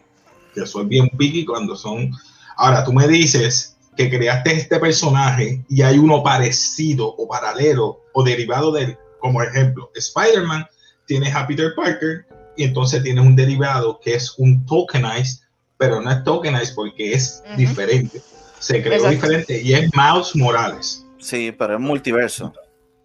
que 0.54 0.64
soy 0.64 0.86
bien 0.86 1.10
picky 1.18 1.44
cuando 1.44 1.74
son... 1.74 2.12
Ahora, 2.56 2.84
tú 2.84 2.92
me 2.92 3.08
dices 3.08 3.76
que 3.96 4.08
creaste 4.08 4.52
este 4.52 4.78
personaje 4.78 5.64
y 5.68 5.82
hay 5.82 5.98
uno 5.98 6.22
parecido 6.22 7.08
o 7.08 7.26
paralelo 7.26 8.04
o 8.12 8.22
derivado 8.22 8.70
de 8.70 8.84
él, 8.84 8.98
como 9.18 9.42
ejemplo, 9.42 9.90
Spider-Man 9.96 10.64
tiene 11.06 11.32
a 11.32 11.44
Peter 11.44 11.74
Parker 11.74 12.24
y 12.56 12.62
entonces 12.62 13.02
tienes 13.02 13.24
un 13.24 13.34
derivado 13.34 13.98
que 13.98 14.14
es 14.14 14.38
un 14.38 14.64
tokenized, 14.64 15.40
pero 15.76 16.00
no 16.00 16.12
es 16.12 16.22
tokenized 16.22 16.76
porque 16.76 17.14
es 17.14 17.42
diferente. 17.56 18.22
Se 18.60 18.80
creó 18.80 19.08
diferente 19.10 19.60
y 19.60 19.72
es 19.72 19.90
Miles 19.92 20.36
Morales. 20.36 21.04
Sí, 21.18 21.50
pero 21.50 21.74
es 21.74 21.80
multiverso. 21.80 22.52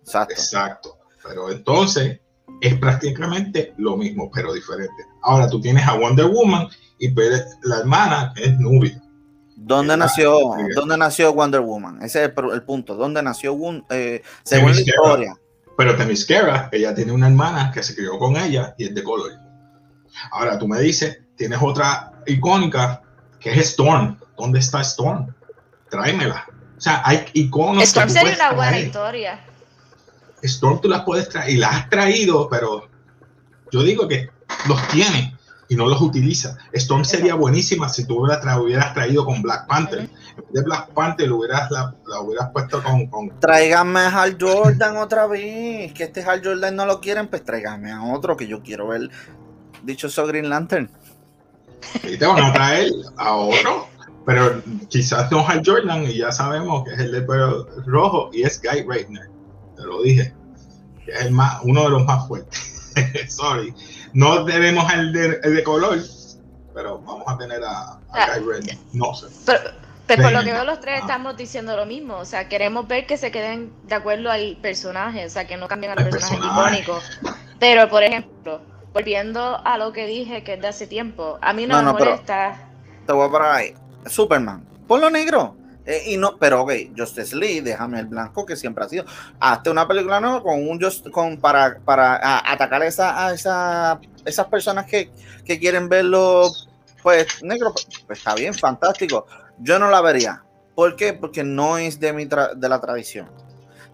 Exacto. 0.04 0.34
Exacto. 0.34 0.98
Pero 1.24 1.52
entonces 1.52 2.20
es 2.62 2.76
prácticamente 2.78 3.74
lo 3.78 3.98
mismo, 3.98 4.30
pero 4.34 4.54
diferente. 4.54 5.06
Ahora 5.22 5.48
tú 5.48 5.60
tienes 5.60 5.88
a 5.88 5.94
Wonder 5.94 6.26
Woman 6.26 6.68
y 7.00 7.10
pues, 7.10 7.58
la 7.64 7.80
hermana 7.80 8.34
es 8.36 8.58
Nubia. 8.60 9.02
¿Dónde 9.56 9.96
nació, 9.96 10.56
¿Dónde 10.76 10.98
nació 10.98 11.34
Wonder 11.34 11.62
Woman? 11.62 12.02
Ese 12.04 12.26
es 12.26 12.32
el, 12.36 12.64
punto. 12.64 12.96
¿Dónde 12.96 13.24
nació 13.24 13.58
eh, 13.90 14.22
según 14.44 14.72
la 14.74 14.82
historia? 14.82 15.38
Pero 15.78 15.96
Themyscira, 15.96 16.70
ella 16.72 16.94
tiene 16.94 17.12
una 17.12 17.28
hermana 17.28 17.72
que 17.72 17.82
se 17.82 17.96
crió 17.96 18.18
con 18.20 18.36
ella 18.36 18.76
y 18.78 18.86
es 18.86 18.96
de 18.96 19.04
color. 19.04 19.32
Ahora 20.32 20.60
tú 20.60 20.68
me 20.68 20.80
dices, 20.80 21.20
tienes 21.36 21.60
otra 21.62 22.12
icónica 22.26 23.02
que 23.40 23.52
es 23.52 23.58
Storm. 23.70 24.20
¿Dónde 24.38 24.60
está 24.60 24.82
Storm? 24.82 25.34
Tráemela. 25.90 26.46
O 26.78 26.82
sea, 26.82 27.02
hay 27.06 27.26
iconos. 27.34 27.84
Storm 27.84 28.10
sería 28.10 28.36
una 28.36 28.52
buena 28.54 28.80
historia. 28.80 29.40
Storm 30.44 30.82
tú 30.82 30.90
las 30.90 31.02
puedes 31.02 31.30
traer 31.30 31.50
y 31.52 31.58
las 31.58 31.76
has 31.76 31.90
traído, 31.90 32.48
pero 32.50 32.88
yo 33.72 33.84
digo 33.84 34.08
que 34.08 34.30
los 34.68 34.88
tiene 34.90 35.38
y 35.70 35.76
no 35.76 35.88
los 35.88 36.02
utiliza. 36.02 36.58
Storm 36.74 37.04
sería 37.04 37.36
buenísima 37.36 37.90
si 37.90 38.06
tú 38.06 38.26
la 38.26 38.60
hubieras 38.60 38.94
traído 38.94 39.26
con 39.26 39.42
Black 39.42 39.66
Panther. 39.68 40.02
En 40.02 40.08
vez 40.36 40.52
de 40.52 40.62
Black 40.62 40.90
Panther 40.90 41.28
lo 41.28 41.38
hubieras, 41.38 41.72
la, 41.72 41.94
hubieras 42.22 42.50
puesto 42.52 42.84
con, 42.84 43.08
con... 43.08 43.40
Tráigame 43.40 44.02
a 44.02 44.22
Hal 44.22 44.38
Jordan 44.40 44.98
otra 44.98 45.26
vez. 45.26 45.94
Que 45.94 46.04
este 46.04 46.24
Hal 46.24 46.42
Jordan 46.44 46.76
no 46.76 46.86
lo 46.86 47.00
quieren, 47.02 47.28
pues 47.28 47.44
tráigame 47.44 47.92
a 47.92 48.04
otro 48.04 48.38
que 48.38 48.48
yo 48.48 48.62
quiero 48.62 48.90
ver 48.90 49.10
dicho 49.84 50.08
eso 50.08 50.26
Green 50.26 50.50
Lantern. 50.50 50.90
Y 52.04 52.18
te 52.18 52.26
van 52.26 52.44
a 52.44 52.54
traer 52.54 52.92
a 53.18 53.36
otro, 53.36 53.88
pero 54.26 54.62
quizás 54.90 55.30
no 55.32 55.46
Hal 55.48 55.62
Jordan 55.66 56.04
y 56.06 56.18
ya 56.18 56.32
sabemos 56.32 56.84
que 56.84 56.94
es 56.94 57.00
el 57.00 57.12
de 57.12 57.22
pelo 57.22 57.68
rojo 57.86 58.30
y 58.34 58.44
es 58.44 58.62
Guy 58.62 58.86
Reitner. 58.88 59.33
Te 59.76 59.84
lo 59.84 60.02
dije. 60.02 60.34
Es 61.08 61.22
el 61.22 61.32
más, 61.32 61.60
uno 61.64 61.84
de 61.84 61.90
los 61.90 62.06
más 62.06 62.28
fuertes. 62.28 62.94
Sorry. 63.30 63.74
No 64.14 64.46
tenemos 64.46 64.92
el 64.94 65.12
de, 65.12 65.40
el 65.44 65.56
de, 65.56 65.64
color, 65.64 66.00
pero 66.74 67.00
vamos 67.00 67.24
a 67.28 67.38
tener 67.38 67.64
a, 67.64 68.00
ah, 68.12 68.28
Guy 68.38 68.46
Reitner. 68.48 68.78
No 68.94 69.14
sé. 69.14 69.28
Pero, 69.46 69.60
pero 70.06 70.24
por 70.24 70.32
lo 70.32 70.44
que 70.44 70.54
veo 70.54 70.64
los 70.66 70.80
tres 70.80 71.02
estamos 71.02 71.36
diciendo 71.36 71.76
lo 71.76 71.86
mismo, 71.86 72.18
o 72.18 72.26
sea, 72.26 72.48
queremos 72.48 72.88
ver 72.88 73.08
que 73.08 73.18
se 73.18 73.32
queden 73.32 73.74
de 73.88 73.96
acuerdo 73.96 74.30
al 74.30 74.58
personaje, 74.62 75.26
o 75.26 75.30
sea, 75.30 75.48
que 75.48 75.58
no 75.58 75.68
cambien 75.68 75.92
al 75.92 75.98
personaje, 75.98 76.36
personaje 76.38 76.82
icónico. 76.82 77.02
Pero, 77.60 77.90
por 77.90 78.04
ejemplo, 78.04 78.62
volviendo 78.94 79.60
a 79.66 79.78
lo 79.78 79.92
que 79.94 80.06
dije 80.06 80.44
que 80.44 80.54
es 80.54 80.62
de 80.62 80.68
hace 80.68 80.88
tiempo, 80.88 81.40
a 81.42 81.54
mí 81.54 81.66
no, 81.66 81.82
me 81.82 81.94
molesta. 81.94 82.70
te 83.06 83.14
voy 83.14 83.28
a 83.28 83.32
parar 83.32 83.56
ahí. 83.56 83.74
Superman, 84.06 84.66
ponlo 84.88 85.10
negro. 85.10 85.56
Eh, 85.86 86.04
y 86.08 86.18
no, 86.18 86.38
pero 86.38 86.62
ok, 86.62 86.72
Justice 86.98 87.36
Lee, 87.36 87.60
déjame 87.60 88.00
el 88.00 88.06
blanco 88.06 88.46
que 88.46 88.56
siempre 88.56 88.86
ha 88.86 88.90
sido. 88.90 89.06
Hazte 89.40 89.70
una 89.70 89.88
película 89.88 90.20
nueva 90.20 90.42
con 90.42 90.68
un 90.68 90.82
just, 90.82 91.10
con 91.10 91.38
para, 91.38 91.80
para 91.80 92.40
atacar 92.50 92.82
a, 92.82 92.88
esa, 92.88 93.28
a 93.28 93.34
esa, 93.34 94.00
esas 94.26 94.48
personas 94.48 94.86
que, 94.86 95.12
que 95.46 95.60
quieren 95.60 95.90
verlo 95.90 96.50
pues 97.02 97.44
negro. 97.44 97.74
Pues, 98.08 98.20
está 98.20 98.34
bien, 98.34 98.54
fantástico. 98.54 99.28
Yo 99.60 99.78
no 99.78 99.90
la 99.90 100.02
vería. 100.02 100.42
¿Por 100.74 100.96
qué? 100.96 101.14
Porque 101.14 101.44
no 101.44 101.78
es 101.78 102.00
de, 102.00 102.14
mi 102.14 102.26
de 102.26 102.70
la 102.70 102.80
tradición. 102.80 103.30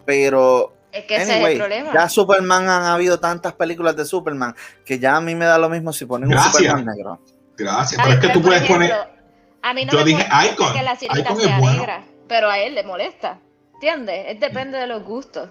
Pero 0.05 0.73
es 0.91 1.05
que 1.05 1.15
ese 1.17 1.39
es 1.39 1.45
el 1.45 1.57
problema. 1.57 1.93
Ya 1.93 2.07
Superman 2.07 2.69
han 2.69 2.83
habido 2.83 3.19
tantas 3.19 3.53
películas 3.53 3.95
de 3.95 4.05
Superman 4.05 4.55
que 4.85 4.97
ya 4.99 5.17
a 5.17 5.21
mí 5.21 5.35
me 5.35 5.45
da 5.45 5.57
lo 5.57 5.69
mismo 5.69 5.91
si 5.91 6.05
ponen 6.05 6.31
un 6.31 6.39
Superman 6.39 6.85
negro. 6.85 7.19
Gracias, 7.57 8.01
pero 8.01 8.15
es 8.15 8.19
que 8.21 8.29
tú 8.29 8.41
puedes 8.41 8.63
poner. 8.63 9.18
A 9.61 9.73
mí 9.73 9.85
no 9.85 9.93
me 9.93 10.03
dije 10.03 10.25
Icon. 10.51 10.73
que 10.73 10.83
la 10.83 10.93
Icon 10.93 11.41
sea 11.41 11.59
negra, 11.59 12.03
pero 12.27 12.49
a 12.49 12.59
él 12.59 12.75
le 12.75 12.83
molesta. 12.83 13.39
¿Entiendes? 13.75 14.25
Es 14.27 14.39
depende 14.39 14.77
de 14.77 14.87
los 14.87 15.03
gustos. 15.03 15.49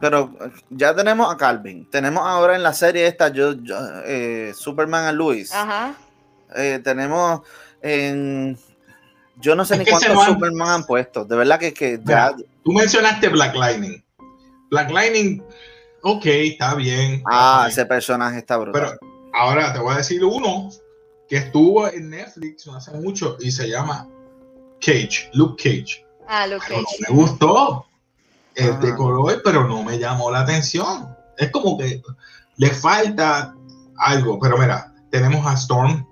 Pero 0.00 0.34
ya 0.70 0.94
tenemos 0.94 1.32
a 1.32 1.36
Calvin. 1.36 1.88
Tenemos 1.90 2.26
ahora 2.26 2.56
en 2.56 2.62
la 2.62 2.72
serie 2.72 3.06
esta 3.06 3.28
yo, 3.28 3.54
eh, 4.04 4.52
Superman 4.54 5.04
a 5.04 5.12
Luis. 5.12 5.52
Ajá. 5.54 5.94
Eh, 6.54 6.80
tenemos 6.82 7.42
en. 7.82 8.58
Yo 9.36 9.54
no 9.54 9.64
sé 9.64 9.78
ni 9.78 9.84
cuántos 9.84 10.24
Superman 10.24 10.68
han 10.68 10.84
puesto. 10.84 11.24
De 11.24 11.36
verdad 11.36 11.58
que, 11.58 11.72
que 11.72 12.00
ya. 12.04 12.34
Tú 12.64 12.72
mencionaste 12.72 13.28
Black 13.28 13.54
Lightning. 13.54 14.02
Black 14.70 14.90
Lightning, 14.90 15.42
ok, 16.02 16.26
está 16.26 16.74
bien. 16.74 17.22
Ah, 17.30 17.66
ese 17.68 17.86
personaje 17.86 18.38
está 18.38 18.56
brutal. 18.56 18.98
Pero 18.98 19.12
ahora 19.34 19.72
te 19.72 19.78
voy 19.78 19.94
a 19.94 19.98
decir 19.98 20.24
uno 20.24 20.70
que 21.28 21.36
estuvo 21.36 21.88
en 21.88 22.10
Netflix 22.10 22.66
no 22.66 22.76
hace 22.76 22.92
mucho 22.92 23.36
y 23.40 23.50
se 23.50 23.68
llama 23.68 24.08
Cage, 24.80 25.30
Luke 25.32 25.62
Cage. 25.62 26.04
Ah, 26.28 26.46
que 26.66 26.76
me 26.76 27.16
gustó. 27.16 27.86
El 28.54 28.80
de 28.80 28.94
color, 28.94 29.42
pero 29.44 29.68
no 29.68 29.82
me 29.82 29.98
llamó 29.98 30.30
la 30.30 30.40
atención. 30.40 31.14
Es 31.36 31.50
como 31.50 31.76
que 31.76 32.00
le 32.56 32.70
falta 32.70 33.54
algo. 33.98 34.38
Pero 34.40 34.56
mira, 34.56 34.94
tenemos 35.10 35.46
a 35.46 35.52
Storm, 35.52 36.06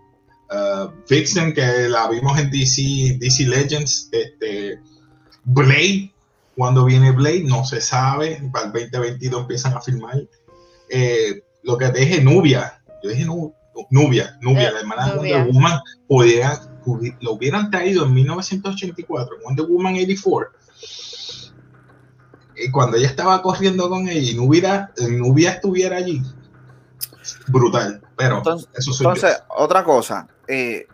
uh, 0.50 0.90
Vixen, 1.08 1.54
que 1.54 1.88
la 1.88 2.06
vimos 2.08 2.38
en 2.38 2.50
DC, 2.50 3.16
DC 3.18 3.44
Legends, 3.46 4.10
este, 4.12 4.78
Blade, 5.44 6.12
cuando 6.54 6.84
viene 6.84 7.12
Blade, 7.12 7.44
no 7.44 7.64
se 7.64 7.80
sabe. 7.80 8.42
Para 8.52 8.66
el 8.66 8.90
2022 8.90 9.40
empiezan 9.40 9.74
a 9.74 9.80
filmar. 9.80 10.22
Eh, 10.90 11.42
lo 11.62 11.78
que 11.78 11.90
dije, 11.90 12.20
Nubia. 12.20 12.82
Yo 13.02 13.10
dije 13.10 13.24
Nubia, 13.90 14.38
Nubia, 14.40 14.70
la 14.70 14.80
hermana 14.80 15.06
de 15.06 15.16
Wonder 15.16 15.52
Woman, 15.52 15.80
podía, 16.06 16.60
lo 17.20 17.32
hubieran 17.32 17.70
traído 17.70 18.04
en 18.04 18.14
1984, 18.14 19.36
Wonder 19.44 19.66
Woman 19.66 19.94
84. 19.94 20.52
Y 22.56 22.70
cuando 22.70 22.96
ella 22.96 23.08
estaba 23.08 23.42
corriendo 23.42 23.88
con 23.88 24.08
ella 24.08 24.30
y 24.30 24.34
Nubia, 24.34 24.90
Nubia 25.10 25.52
estuviera 25.52 25.96
allí, 25.96 26.22
brutal. 27.48 28.00
Pero 28.16 28.38
entonces, 28.38 28.68
eso 28.74 28.92
entonces 28.92 29.42
otra 29.48 29.82
cosa, 29.82 30.28
eh, 30.46 30.86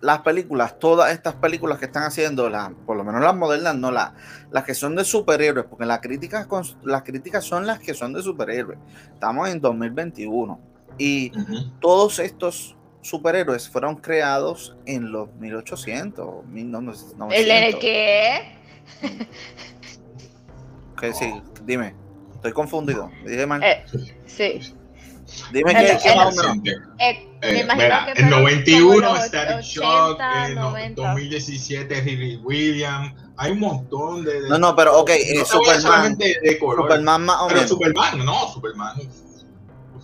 las 0.00 0.20
películas, 0.20 0.78
todas 0.78 1.12
estas 1.12 1.34
películas 1.34 1.78
que 1.78 1.86
están 1.86 2.04
haciendo, 2.04 2.48
las, 2.48 2.70
por 2.86 2.96
lo 2.96 3.02
menos 3.02 3.20
las 3.20 3.34
modernas, 3.34 3.74
no 3.74 3.90
las, 3.90 4.12
las 4.52 4.62
que 4.62 4.74
son 4.74 4.94
de 4.94 5.04
superhéroes, 5.04 5.66
porque 5.68 5.86
las 5.86 6.00
críticas, 6.00 6.46
las 6.84 7.02
críticas 7.02 7.44
son 7.44 7.66
las 7.66 7.80
que 7.80 7.94
son 7.94 8.12
de 8.12 8.22
superhéroes. 8.22 8.78
Estamos 9.12 9.48
en 9.48 9.60
2021 9.60 10.73
y 10.98 11.32
todos 11.80 12.18
estos 12.18 12.76
superhéroes 13.02 13.68
fueron 13.68 13.96
creados 13.96 14.76
en 14.86 15.12
los 15.12 15.32
1800, 15.36 16.46
1900. 16.46 17.32
¿El 17.32 17.78
qué? 17.78 18.58
que 21.00 21.12
sí, 21.12 21.34
dime. 21.64 21.94
Estoy 22.34 22.52
confundido. 22.52 23.10
Dije 23.24 23.46
mal. 23.46 23.62
Eh, 23.62 23.84
sí. 24.26 24.60
Dime 25.52 25.74
que, 25.74 25.98
que 26.02 26.14
más 26.14 26.38
o 26.38 26.54
menos. 26.54 26.88
Eh, 26.98 27.28
eh, 27.42 27.66
mira, 27.74 28.12
en 28.14 28.30
91 28.30 29.16
Static 29.22 29.60
Shock, 29.60 30.20
en 30.46 30.94
2017 30.94 32.00
Riri 32.02 32.36
Williams, 32.36 33.14
hay 33.36 33.52
un 33.52 33.60
montón 33.60 34.24
de, 34.24 34.48
No, 34.48 34.58
no, 34.58 34.76
pero 34.76 34.98
ok, 35.00 35.10
no 35.36 35.44
Superman. 35.44 36.16
De, 36.16 36.38
de 36.42 36.58
Superman 36.58 37.24
más 37.24 37.40
o 37.40 37.48
menos. 37.48 37.68
Superman, 37.68 38.24
no, 38.24 38.48
Superman. 38.52 38.96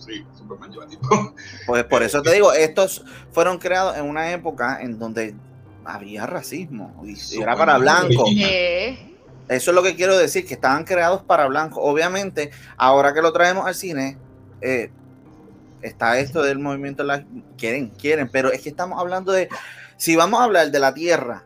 Sí, 0.01 0.25
Superman 0.37 0.71
lleva 0.71 0.87
Pues 1.67 1.83
por 1.85 2.03
eso 2.03 2.21
te 2.21 2.33
digo, 2.33 2.51
estos 2.53 3.05
fueron 3.31 3.57
creados 3.59 3.97
en 3.97 4.05
una 4.05 4.31
época 4.31 4.81
en 4.81 4.97
donde 4.97 5.35
había 5.85 6.25
racismo 6.25 7.03
y 7.03 7.41
era 7.41 7.55
para 7.55 7.77
blancos. 7.77 8.29
Eso 9.47 9.71
es 9.71 9.75
lo 9.75 9.83
que 9.83 9.95
quiero 9.95 10.17
decir, 10.17 10.45
que 10.45 10.53
estaban 10.53 10.85
creados 10.85 11.23
para 11.23 11.45
blancos. 11.47 11.79
Obviamente, 11.81 12.51
ahora 12.77 13.13
que 13.13 13.21
lo 13.21 13.33
traemos 13.33 13.67
al 13.67 13.75
cine, 13.75 14.17
eh, 14.61 14.91
está 15.81 16.19
esto 16.19 16.41
del 16.41 16.59
movimiento, 16.59 17.03
la, 17.03 17.25
quieren, 17.57 17.89
quieren, 17.89 18.29
pero 18.31 18.51
es 18.51 18.61
que 18.61 18.69
estamos 18.69 18.99
hablando 18.99 19.31
de, 19.31 19.49
si 19.97 20.15
vamos 20.15 20.39
a 20.39 20.45
hablar 20.45 20.71
de 20.71 20.79
la 20.79 20.93
Tierra, 20.93 21.45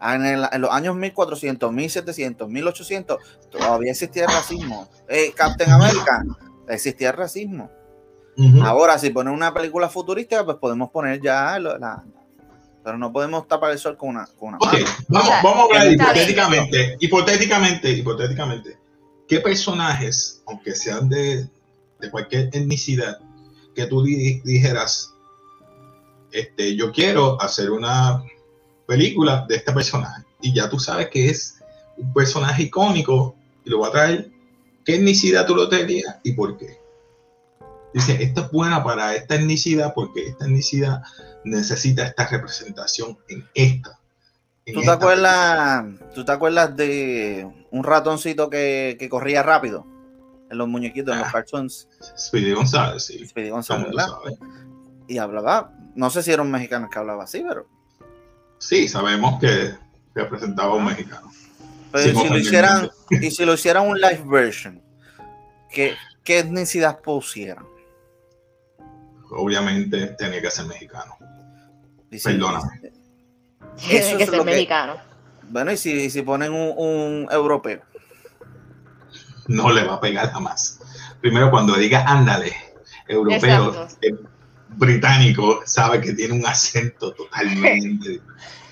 en, 0.00 0.60
los 0.60 0.70
años 0.70 0.96
1400, 0.96 1.72
1700, 1.72 2.48
1800, 2.48 3.18
todavía 3.50 3.92
existía 3.92 4.26
racismo. 4.26 4.88
Eh, 5.08 5.32
Captain 5.34 5.70
America, 5.70 6.24
existía 6.68 7.12
racismo. 7.12 7.70
Ahora, 8.62 8.98
si 8.98 9.10
ponen 9.10 9.32
una 9.32 9.54
película 9.54 9.88
futurista, 9.88 10.44
pues 10.44 10.58
podemos 10.58 10.90
poner 10.90 11.20
ya 11.20 11.58
la, 11.58 12.04
pero 12.84 12.98
no 12.98 13.12
podemos 13.12 13.48
tapar 13.48 13.72
el 13.72 13.78
sol 13.78 13.96
con 13.96 14.10
una, 14.10 14.28
con 14.38 14.50
una 14.50 14.58
Vamos, 15.08 15.30
vamos 15.42 15.58
a 15.58 15.80
hablar 15.80 15.92
hipotéticamente, 15.92 16.96
hipotéticamente, 17.00 17.90
hipotéticamente. 17.90 18.78
¿Qué 19.26 19.40
personajes, 19.40 20.42
aunque 20.46 20.74
sean 20.74 21.08
de, 21.08 21.48
de 21.98 22.10
cualquier 22.10 22.48
etnicidad, 22.52 23.18
que 23.74 23.86
tú 23.86 24.02
dijeras, 24.02 25.12
este, 26.32 26.76
yo 26.76 26.92
quiero 26.92 27.40
hacer 27.40 27.70
una 27.70 28.22
película 28.86 29.44
de 29.48 29.56
este 29.56 29.72
personaje 29.72 30.22
y 30.40 30.54
ya 30.54 30.68
tú 30.68 30.78
sabes 30.78 31.08
que 31.08 31.28
es 31.28 31.56
un 31.96 32.12
personaje 32.12 32.64
icónico 32.64 33.34
y 33.64 33.70
lo 33.70 33.80
va 33.80 33.88
a 33.88 33.92
traer, 33.92 34.30
¿qué 34.84 34.96
etnicidad 34.96 35.46
tú 35.46 35.54
lo 35.54 35.68
tendrías 35.68 36.16
y 36.22 36.32
por 36.32 36.56
qué? 36.56 36.78
Dice, 37.94 38.22
esta 38.22 38.42
es 38.42 38.50
buena 38.50 38.84
para 38.84 39.14
esta 39.14 39.36
etnicidad 39.36 39.92
porque 39.94 40.26
esta 40.28 40.44
etnicidad 40.44 41.02
necesita 41.44 42.06
esta 42.06 42.26
representación 42.26 43.18
en 43.28 43.48
esta. 43.54 43.98
¿Tú, 44.72 44.80
te 44.80 44.90
acuerdas, 44.90 45.84
¿Tú 46.14 46.24
te 46.24 46.32
acuerdas 46.32 46.76
de 46.76 47.48
un 47.70 47.84
ratoncito 47.84 48.50
que, 48.50 48.96
que 48.98 49.08
corría 49.08 49.42
rápido? 49.42 49.86
en 50.50 50.58
los 50.58 50.68
muñequitos, 50.68 51.12
en 51.12 51.20
los 51.20 51.28
ah. 51.28 51.32
cartoons. 51.32 51.88
Speedy 52.16 52.52
González, 52.52 53.04
sí. 53.04 53.26
Speedy 53.26 53.50
González, 53.50 53.92
Y 55.08 55.18
hablaba, 55.18 55.72
no 55.94 56.10
sé 56.10 56.22
si 56.22 56.32
era 56.32 56.42
un 56.42 56.50
mexicano 56.50 56.88
que 56.90 56.98
hablaba 56.98 57.24
así, 57.24 57.44
pero. 57.46 57.66
Sí, 58.58 58.88
sabemos 58.88 59.38
que 59.40 59.74
representaba 60.14 60.72
a 60.72 60.76
un 60.76 60.84
mexicano. 60.84 61.30
Pero 61.92 62.20
si 62.20 62.28
lo 62.28 62.38
hicieran, 62.38 62.90
y 63.10 63.30
si 63.30 63.44
lo 63.44 63.54
hicieran 63.54 63.88
un 63.88 63.98
live 64.00 64.22
version, 64.26 64.82
¿qué, 65.70 65.94
qué 66.24 66.40
etnicidad 66.40 67.00
pusieran? 67.00 67.64
Obviamente 69.30 70.06
tenía 70.18 70.40
que 70.40 70.50
ser 70.50 70.66
mexicano. 70.66 71.16
Perdóname. 72.22 72.92
Tiene 73.76 74.16
que 74.16 74.26
ser 74.26 74.44
mexicano. 74.44 74.96
Bueno, 75.48 75.72
y 75.72 75.76
si, 75.76 76.10
si 76.10 76.22
ponen 76.22 76.52
un, 76.52 76.74
un 76.76 77.28
europeo 77.30 77.82
no 79.48 79.70
le 79.70 79.84
va 79.84 79.94
a 79.94 80.00
pegar 80.00 80.30
jamás. 80.30 80.78
Primero, 81.20 81.50
cuando 81.50 81.74
diga 81.76 82.04
ándale, 82.06 82.54
europeo, 83.08 83.88
eh, 84.02 84.14
británico, 84.68 85.60
sabe 85.64 86.00
que 86.00 86.12
tiene 86.12 86.34
un 86.34 86.46
acento 86.46 87.12
totalmente. 87.12 88.20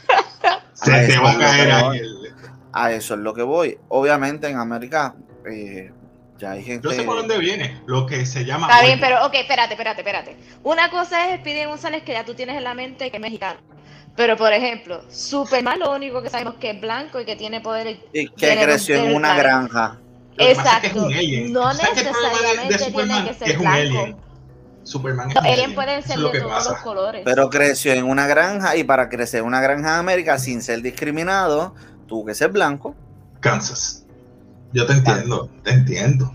se 0.72 1.06
te 1.06 1.18
va 1.18 1.32
a 1.32 1.38
caer 1.38 1.70
ahí 1.70 2.00
A 2.72 2.92
eso 2.92 3.14
es 3.14 3.20
lo 3.20 3.34
que 3.34 3.42
voy. 3.42 3.78
Obviamente 3.88 4.48
en 4.48 4.58
América 4.58 5.14
eh, 5.46 5.92
ya 6.38 6.52
hay 6.52 6.62
gente. 6.62 6.88
Yo 6.88 6.94
sé 6.94 7.02
por 7.04 7.16
dónde 7.16 7.38
viene, 7.38 7.80
lo 7.86 8.06
que 8.06 8.26
se 8.26 8.44
llama. 8.44 8.68
Está 8.68 8.84
bien, 8.84 9.00
pero 9.00 9.24
ok, 9.26 9.34
espérate, 9.34 9.74
espérate, 9.74 10.00
espérate. 10.00 10.36
Una 10.62 10.90
cosa 10.90 11.30
es 11.30 11.40
Speedy 11.40 11.64
González 11.64 12.02
que 12.02 12.12
ya 12.12 12.24
tú 12.24 12.34
tienes 12.34 12.56
en 12.56 12.64
la 12.64 12.74
mente 12.74 13.10
que 13.10 13.16
es 13.16 13.22
mexicano. 13.22 13.60
Pero, 14.16 14.36
por 14.36 14.52
ejemplo, 14.52 15.02
Superman 15.10 15.80
lo 15.80 15.92
único 15.92 16.22
que 16.22 16.30
sabemos 16.30 16.54
que 16.54 16.70
es 16.70 16.80
blanco 16.80 17.20
y 17.20 17.24
que 17.24 17.34
tiene 17.34 17.60
poder. 17.60 17.98
Y 18.12 18.28
que 18.28 18.56
creció 18.62 18.96
en 18.96 19.14
una 19.14 19.36
granja. 19.36 19.98
Exacto. 20.38 21.08
No 21.48 21.72
necesariamente 21.72 22.90
tiene 22.92 23.24
que 23.24 23.34
ser 23.34 23.50
es 23.50 23.58
un 23.58 23.66
Alien. 23.66 24.16
Superman 24.84 25.30
es 25.30 25.36
alien 25.38 25.74
pueden 25.74 26.02
ser 26.02 26.18
de 26.18 26.40
todos 26.40 26.68
los 26.68 26.78
colores. 26.80 27.22
Pero 27.24 27.48
creció 27.48 27.94
en 27.94 28.04
una 28.04 28.26
granja 28.26 28.76
y 28.76 28.84
para 28.84 29.08
crecer 29.08 29.40
en 29.40 29.46
una 29.46 29.62
granja 29.62 29.94
de 29.94 29.98
América 29.98 30.38
sin 30.38 30.60
ser 30.60 30.82
discriminado, 30.82 31.74
tuvo 32.06 32.26
que 32.26 32.34
ser 32.34 32.50
blanco. 32.50 32.94
Kansas. 33.40 34.03
Yo 34.74 34.86
te 34.86 34.92
entiendo, 34.92 35.48
te 35.62 35.70
entiendo. 35.70 36.34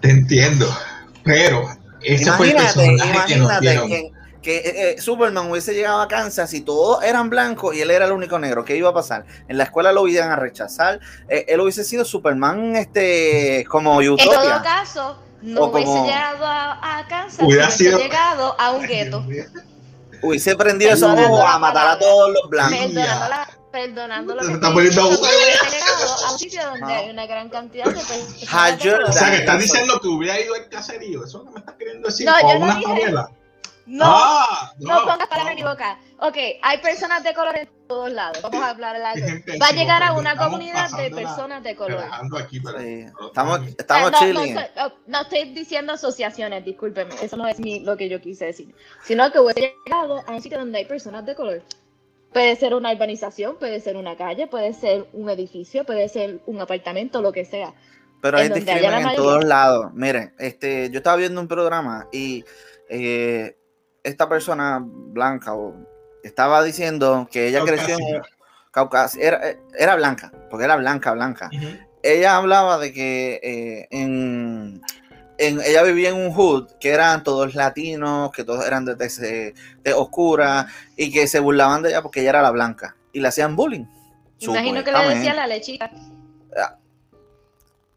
te 0.00 0.10
entiendo. 0.10 0.66
Pero 1.24 1.68
ese 2.02 2.30
fue 2.32 2.50
el 2.50 2.56
personaje 2.56 3.18
que 3.26 3.36
nos 3.36 3.60
dieron 3.60 3.90
que 4.42 4.56
eh, 4.58 4.92
eh, 4.92 5.00
Superman 5.00 5.50
hubiese 5.50 5.74
llegado 5.74 6.00
a 6.00 6.08
Kansas 6.08 6.52
y 6.54 6.60
todos 6.60 7.02
eran 7.02 7.28
blancos 7.28 7.74
y 7.74 7.80
él 7.80 7.90
era 7.90 8.06
el 8.06 8.12
único 8.12 8.38
negro, 8.38 8.64
¿qué 8.64 8.76
iba 8.76 8.88
a 8.88 8.94
pasar? 8.94 9.24
En 9.48 9.58
la 9.58 9.64
escuela 9.64 9.92
lo 9.92 10.06
iban 10.06 10.30
a 10.30 10.36
rechazar, 10.36 11.00
eh, 11.28 11.44
él 11.48 11.60
hubiese 11.60 11.84
sido 11.84 12.04
Superman 12.04 12.76
este 12.76 13.66
como 13.68 13.96
Utopia. 13.98 14.24
En 14.24 14.30
todo 14.30 14.62
caso, 14.62 15.18
no 15.42 15.64
hubiese 15.64 16.02
llegado 16.02 16.46
a, 16.46 17.04
Kansas, 17.08 17.44
hubiese 17.44 17.96
llegado 17.96 18.54
a 18.58 18.70
un 18.72 18.86
gueto. 18.86 19.24
Hubiese 20.22 20.56
prendido 20.56 20.92
esos 20.92 21.12
ojos 21.18 21.44
a 21.44 21.58
matar 21.58 21.88
a 21.88 21.98
todos 21.98 22.32
los 22.32 22.48
blancos. 22.48 23.57
Perdonando 23.78 24.34
lo 24.34 24.40
que 24.42 24.52
está 24.54 24.72
poniendo 24.72 25.02
a 25.02 26.32
un 26.32 26.38
sitio 26.38 26.64
donde 26.64 26.92
hay 26.92 27.10
una 27.10 27.26
gran 27.26 27.48
cantidad 27.48 27.84
de 27.84 27.92
personas. 27.92 29.08
O 29.08 29.12
sea, 29.12 29.30
que 29.30 29.36
estás 29.36 29.60
diciendo 29.60 30.00
que 30.00 30.08
hubiera 30.08 30.40
ido 30.40 30.54
al 30.54 30.68
caserío, 30.68 31.24
eso 31.24 31.44
no 31.44 31.52
me 31.52 31.60
estás 31.60 31.76
queriendo 31.76 32.08
decir, 32.08 32.26
no, 32.26 32.34
o 32.36 32.56
una 32.58 32.74
dije, 32.74 33.12
no, 33.88 34.04
ah, 34.06 34.74
no, 34.80 35.04
pongas 35.06 35.28
palabras 35.28 35.52
en 35.52 35.56
mi 35.56 35.62
boca. 35.62 35.98
Ok, 36.18 36.36
hay 36.60 36.78
personas 36.78 37.24
de 37.24 37.32
color 37.32 37.56
en 37.56 37.70
todos 37.88 38.10
lados. 38.10 38.42
Vamos 38.42 38.60
a 38.60 38.70
hablar 38.70 39.14
de 39.14 39.58
Va 39.58 39.68
a 39.68 39.72
llegar 39.72 40.02
a 40.02 40.12
una 40.12 40.36
comunidad 40.36 40.90
de 40.90 41.10
personas 41.10 41.62
de 41.62 41.74
color. 41.74 42.04
estamos 43.24 43.62
estamos 43.78 44.12
no, 44.12 44.92
No, 45.06 45.22
estoy 45.22 45.54
diciendo 45.54 45.94
asociaciones, 45.94 46.66
discúlpeme. 46.66 47.14
Eso 47.22 47.38
no 47.38 47.46
es 47.46 47.58
lo 47.82 47.96
que 47.96 48.10
yo 48.10 48.20
quise 48.20 48.46
decir. 48.46 48.74
Sino 49.04 49.32
que 49.32 49.38
hubiese 49.38 49.74
llegado 49.86 50.22
a 50.26 50.32
un 50.32 50.42
sitio 50.42 50.58
donde 50.58 50.78
hay 50.78 50.84
personas 50.84 51.24
de 51.24 51.34
color. 51.34 51.62
Puede 52.32 52.56
ser 52.56 52.74
una 52.74 52.92
urbanización, 52.92 53.56
puede 53.56 53.80
ser 53.80 53.96
una 53.96 54.16
calle, 54.16 54.46
puede 54.46 54.74
ser 54.74 55.06
un 55.12 55.30
edificio, 55.30 55.84
puede 55.84 56.08
ser 56.08 56.40
un 56.46 56.60
apartamento, 56.60 57.22
lo 57.22 57.32
que 57.32 57.44
sea. 57.44 57.72
Pero 58.20 58.38
hay 58.38 58.48
discriminación 58.48 59.10
en 59.10 59.16
todos 59.16 59.44
lados. 59.44 59.92
Miren, 59.94 60.34
este, 60.38 60.90
yo 60.90 60.98
estaba 60.98 61.16
viendo 61.16 61.40
un 61.40 61.48
programa 61.48 62.08
y 62.12 62.44
eh, 62.88 63.56
esta 64.02 64.28
persona 64.28 64.82
blanca 64.84 65.54
estaba 66.22 66.62
diciendo 66.62 67.28
que 67.30 67.48
ella 67.48 67.62
creció 67.64 67.94
en, 67.94 68.22
caucasia, 68.70 69.26
era, 69.26 69.40
era 69.78 69.96
blanca, 69.96 70.32
porque 70.50 70.64
era 70.64 70.76
blanca, 70.76 71.12
blanca. 71.12 71.50
Ella 72.02 72.36
hablaba 72.36 72.78
de 72.78 72.92
que 72.92 73.40
eh, 73.42 73.88
en, 73.90 74.80
ella 75.38 75.82
vivía 75.84 76.10
en 76.10 76.16
un 76.16 76.32
hood 76.32 76.68
que 76.80 76.90
eran 76.90 77.22
todos 77.22 77.54
latinos, 77.54 78.32
que 78.32 78.44
todos 78.44 78.66
eran 78.66 78.84
de, 78.84 78.94
de, 78.96 79.92
oscura 79.94 80.66
y 80.96 81.12
que 81.12 81.28
se 81.28 81.38
burlaban 81.38 81.82
de 81.82 81.90
ella 81.90 82.02
porque 82.02 82.20
ella 82.20 82.30
era 82.30 82.42
la 82.42 82.50
blanca 82.50 82.96
y 83.12 83.20
le 83.20 83.28
hacían 83.28 83.54
bullying. 83.54 83.84
Imagino 84.40 84.82
que 84.84 84.92
le 84.92 85.08
decía 85.14 85.34
la 85.34 85.46
lechita. 85.46 85.90
Ah, 86.56 86.76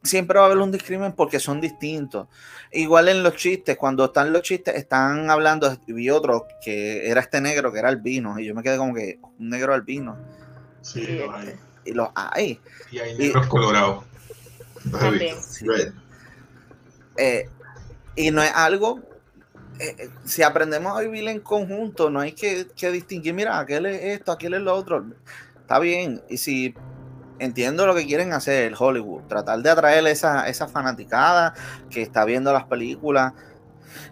siempre 0.03 0.37
va 0.37 0.45
a 0.45 0.47
haber 0.47 0.59
un 0.59 0.71
discrimen 0.71 1.13
porque 1.13 1.39
son 1.39 1.59
distintos. 1.59 2.27
Igual 2.71 3.09
en 3.09 3.23
los 3.23 3.35
chistes, 3.35 3.77
cuando 3.77 4.05
están 4.05 4.31
los 4.31 4.43
chistes, 4.43 4.75
están 4.75 5.29
hablando, 5.29 5.75
vi 5.87 6.09
otro 6.09 6.47
que 6.63 7.09
era 7.09 7.21
este 7.21 7.41
negro 7.41 7.71
que 7.71 7.79
era 7.79 7.89
albino, 7.89 8.39
y 8.39 8.45
yo 8.45 8.55
me 8.55 8.63
quedé 8.63 8.77
como 8.77 8.93
que 8.93 9.19
un 9.39 9.49
negro 9.49 9.73
albino. 9.73 10.17
Sí, 10.81 11.01
los 11.01 11.35
hay. 11.35 11.55
Y 11.85 11.91
los 11.91 12.09
hay. 12.15 12.59
Y 12.91 12.99
hay 12.99 13.17
negros 13.17 13.47
colorados. 13.47 14.05
También. 14.91 15.35
Eh, 17.21 17.49
y 18.15 18.31
no 18.31 18.41
es 18.41 18.51
algo, 18.53 18.99
eh, 19.79 19.95
eh, 19.97 20.09
si 20.25 20.43
aprendemos 20.43 20.97
a 20.97 21.01
vivir 21.01 21.27
en 21.27 21.39
conjunto, 21.39 22.09
no 22.09 22.19
hay 22.19 22.33
que, 22.33 22.67
que 22.75 22.91
distinguir, 22.91 23.33
mira, 23.33 23.57
aquel 23.59 23.85
es 23.87 24.19
esto, 24.19 24.31
aquel 24.31 24.53
es 24.53 24.61
lo 24.61 24.75
otro. 24.75 25.05
Está 25.59 25.79
bien. 25.79 26.21
Y 26.29 26.37
si 26.37 26.75
entiendo 27.39 27.87
lo 27.87 27.95
que 27.95 28.05
quieren 28.05 28.33
hacer 28.33 28.65
el 28.65 28.75
Hollywood, 28.77 29.23
tratar 29.23 29.59
de 29.59 29.69
atraer 29.71 30.05
esa, 30.05 30.47
esa 30.47 30.67
fanaticada 30.67 31.55
que 31.89 32.03
está 32.03 32.25
viendo 32.25 32.53
las 32.53 32.65
películas 32.65 33.33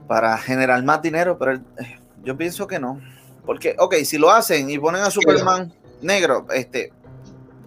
para 0.08 0.38
generar 0.39 0.84
más 0.84 1.02
dinero, 1.04 1.38
pero 1.38 1.54
eh, 1.54 2.00
yo 2.24 2.36
pienso 2.36 2.65
que 2.65 2.80
no. 2.80 3.00
Porque, 3.45 3.76
ok, 3.78 3.95
si 4.06 4.17
lo 4.17 4.32
hacen 4.32 4.69
y 4.69 4.80
ponen 4.80 5.04
a 5.04 5.12
Superman 5.12 5.72
negro, 6.02 6.48
este, 6.52 6.91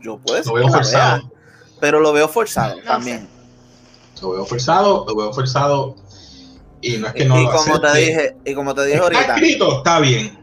yo 0.00 0.18
puedo 0.18 0.42
lo 0.44 0.54
veo 0.54 0.68
forzado. 0.68 1.30
pero 1.80 2.00
lo 2.00 2.12
veo 2.12 2.28
forzado 2.28 2.82
también. 2.82 3.28
Lo 4.22 4.30
veo 4.30 4.46
forzado, 4.46 5.04
lo 5.06 5.16
veo 5.16 5.32
forzado 5.32 5.96
y 6.80 6.96
no 6.96 7.08
es 7.08 7.12
que 7.14 7.24
no 7.24 7.40
y 7.40 7.46
como 7.46 7.80
te 7.80 7.98
dije 7.98 8.36
Y 8.44 8.54
como 8.54 8.74
te 8.74 8.84
dije 8.84 8.94
está 8.94 9.04
ahorita. 9.04 9.34
escrito, 9.34 9.78
está 9.78 10.00
bien. 10.00 10.38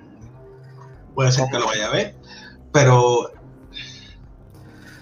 Puede 1.15 1.31
ser 1.31 1.49
que 1.51 1.57
lo 1.59 1.65
vaya 1.65 1.87
a 1.87 1.91
ver, 1.91 2.15
pero 2.71 3.31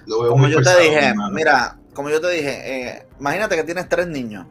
como 0.07 0.47
yo 0.47 0.61
te 0.61 0.79
dije, 0.79 1.13
mira, 1.31 1.77
como 1.93 2.09
yo 2.09 2.21
te 2.21 2.29
dije, 2.29 3.05
imagínate 3.19 3.55
que 3.55 3.63
tienes 3.63 3.89
tres 3.89 4.07
niños 4.07 4.45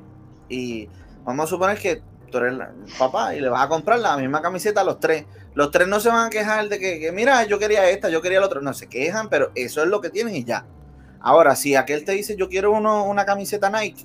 y 0.48 0.88
vamos 1.24 1.44
a 1.44 1.48
suponer 1.48 1.78
que 1.78 2.02
tú 2.30 2.38
eres 2.38 2.52
el 2.52 2.92
papá 2.98 3.34
y 3.34 3.40
le 3.40 3.48
vas 3.48 3.64
a 3.64 3.68
comprar 3.68 3.98
la 3.98 4.16
misma 4.16 4.42
camiseta 4.42 4.82
a 4.82 4.84
los 4.84 5.00
tres. 5.00 5.24
Los 5.54 5.70
tres 5.70 5.88
no 5.88 5.98
se 6.00 6.08
van 6.10 6.26
a 6.26 6.30
quejar 6.30 6.68
de 6.68 6.78
que, 6.78 7.10
mira, 7.12 7.44
yo 7.44 7.58
quería 7.58 7.88
esta, 7.88 8.10
yo 8.10 8.20
quería 8.20 8.40
la 8.40 8.46
otra. 8.46 8.60
No 8.60 8.74
se 8.74 8.88
quejan, 8.88 9.30
pero 9.30 9.52
eso 9.54 9.82
es 9.82 9.88
lo 9.88 10.00
que 10.02 10.10
tienen 10.10 10.36
y 10.36 10.44
ya. 10.44 10.66
Ahora, 11.20 11.56
si 11.56 11.74
aquel 11.74 12.04
te 12.04 12.12
dice, 12.12 12.36
yo 12.36 12.48
quiero 12.48 12.72
uno, 12.72 13.04
una 13.04 13.24
camiseta 13.24 13.70
Nike, 13.70 14.04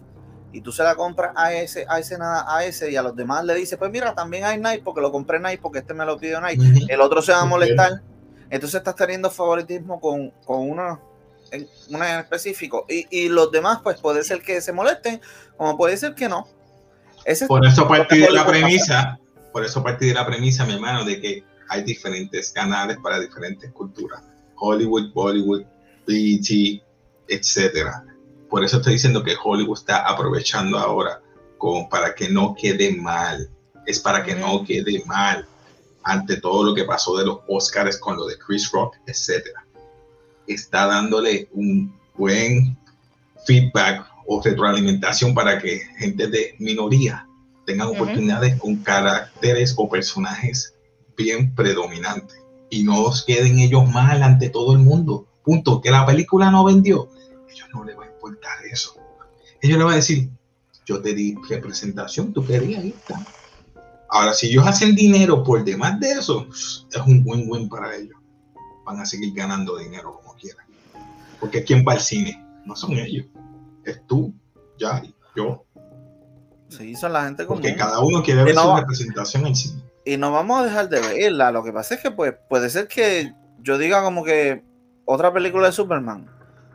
y 0.52 0.62
tú 0.62 0.72
se 0.72 0.84
la 0.84 0.96
compras 0.96 1.32
a 1.36 1.54
ese, 1.54 1.86
a 1.88 2.00
ese, 2.00 2.18
a 2.20 2.66
ese, 2.66 2.92
y 2.92 2.96
a 2.96 3.02
los 3.02 3.16
demás 3.16 3.46
le 3.46 3.56
dices, 3.56 3.78
pues 3.78 3.92
mira, 3.92 4.14
también 4.14 4.44
hay 4.44 4.58
Nike 4.58 4.82
porque 4.84 5.02
lo 5.02 5.12
compré 5.12 5.40
Nike 5.40 5.60
porque 5.62 5.80
este 5.80 5.94
me 5.94 6.06
lo 6.06 6.18
pidió 6.18 6.42
Nike. 6.42 6.86
El 6.90 7.02
otro 7.02 7.22
se 7.22 7.32
va 7.32 7.42
a 7.42 7.46
molestar. 7.46 8.02
Entonces 8.50 8.80
estás 8.80 8.96
teniendo 8.96 9.32
favoritismo 9.32 10.00
con, 10.02 10.32
con 10.46 10.70
uno 10.70 11.00
en 11.52 11.68
una 11.90 12.14
en 12.14 12.20
específico. 12.20 12.86
Y, 12.90 13.08
y, 13.10 13.30
los 13.30 13.52
demás, 13.52 13.80
pues 13.84 14.00
puede 14.00 14.24
ser 14.24 14.42
que 14.42 14.62
se 14.62 14.74
molesten, 14.74 15.22
como 15.58 15.78
puede 15.78 15.98
ser 15.98 16.16
que 16.16 16.28
no. 16.28 16.48
por 17.48 17.66
eso 17.66 17.88
partí 17.88 18.20
de 18.20 18.32
la 18.32 18.46
premisa, 18.46 19.20
por 19.52 19.64
eso 19.64 19.84
partí 19.84 20.08
de 20.08 20.14
la 20.14 20.26
premisa, 20.26 20.66
mi 20.66 20.74
hermano, 20.74 21.06
de 21.06 21.20
que 21.22 21.44
hay 21.70 21.84
diferentes 21.84 22.52
canales 22.52 22.98
para 23.02 23.20
diferentes 23.20 23.72
culturas. 23.72 24.22
Hollywood, 24.56 25.14
Bollywood, 25.14 25.64
BET, 26.06 26.82
etcétera. 27.28 28.04
Por 28.52 28.64
eso 28.64 28.78
estoy 28.78 28.94
diciendo 28.94 29.24
que 29.24 29.36
Hollywood 29.44 29.80
está 29.80 30.08
aprovechando 30.08 30.78
ahora 30.78 31.20
para 31.90 32.14
que 32.14 32.30
no 32.30 32.54
quede 32.54 32.96
mal. 32.96 33.50
Es 33.88 34.00
para 34.00 34.24
que 34.24 34.36
no 34.36 34.64
quede 34.64 35.04
mal 35.06 35.48
ante 36.04 36.40
todo 36.40 36.64
lo 36.64 36.76
que 36.76 36.84
pasó 36.84 37.18
de 37.18 37.26
los 37.26 37.40
Oscars 37.48 37.98
con 37.98 38.18
lo 38.18 38.28
de 38.28 38.38
Chris 38.38 38.72
Rock, 38.72 38.98
etcétera 39.08 39.66
está 40.54 40.88
dándole 40.88 41.48
un 41.54 41.94
buen 42.16 42.78
feedback 43.46 44.06
o 44.26 44.42
retroalimentación 44.42 45.34
para 45.34 45.60
que 45.60 45.80
gente 45.98 46.28
de 46.28 46.56
minoría 46.60 47.28
tengan 47.66 47.88
oportunidades 47.88 48.60
con 48.60 48.78
caracteres 48.78 49.74
o 49.78 49.90
personajes 49.90 50.76
bien 51.18 51.54
predominantes 51.54 52.38
y 52.70 52.84
no 52.84 53.12
queden 53.26 53.60
ellos 53.60 53.90
mal 53.90 54.24
ante 54.24 54.50
todo 54.50 54.74
el 54.74 54.80
mundo. 54.80 55.28
Punto. 55.44 55.82
Que 55.82 55.92
la 55.92 56.06
película 56.06 56.52
no 56.52 56.64
vendió, 56.64 57.10
ellos 57.50 57.68
no 57.74 57.84
les 57.84 57.98
va 57.98 58.11
eso. 58.72 58.96
Ellos 59.62 59.78
le 59.78 59.84
van 59.84 59.94
a 59.94 59.98
decir, 59.98 60.30
yo 60.86 61.02
te 61.02 61.14
di 61.14 61.36
representación, 61.50 62.34
tú 62.34 62.46
querías, 62.46 62.84
ahí 62.84 62.96
Ahora, 64.10 64.34
si 64.34 64.48
ellos 64.48 64.68
hacen 64.68 64.94
dinero 64.94 65.44
por 65.44 65.64
demás 65.64 66.00
de 66.00 66.12
eso, 66.12 66.48
es 66.50 67.02
un 67.06 67.24
win-win 67.26 67.70
para 67.70 67.96
ellos. 67.96 68.18
Van 68.86 69.00
a 69.00 69.06
seguir 69.06 69.34
ganando 69.34 69.78
dinero 69.78 70.22
porque 71.42 71.64
¿quién 71.64 71.84
va 71.86 71.94
al 71.94 72.00
cine? 72.00 72.40
No 72.66 72.76
son 72.76 72.94
ellos. 72.94 73.26
Es 73.84 74.06
tú, 74.06 74.32
ya, 74.78 75.02
yo. 75.36 75.66
Sí, 76.70 76.96
son 76.96 77.14
la 77.14 77.26
gente 77.26 77.46
común. 77.46 77.62
Porque 77.62 77.76
cada 77.76 78.00
uno 78.00 78.22
quiere 78.24 78.44
ver 78.44 78.56
su 78.56 78.76
representación 78.76 79.48
en 79.48 79.56
cine. 79.56 79.84
Y 80.06 80.18
no 80.18 80.32
vamos 80.32 80.62
a 80.62 80.66
dejar 80.66 80.88
de 80.88 81.02
verla. 81.02 81.52
Lo 81.52 81.64
que 81.64 81.74
pasa 81.74 81.96
es 81.96 82.02
que 82.02 82.12
pues, 82.12 82.36
puede 82.48 82.70
ser 82.70 82.88
que 82.88 83.34
yo 83.60 83.80
diga 83.80 84.04
como 84.04 84.24
que 84.24 84.64
otra 85.04 85.34
película 85.34 85.68
de 85.68 85.74
Superman 85.74 86.30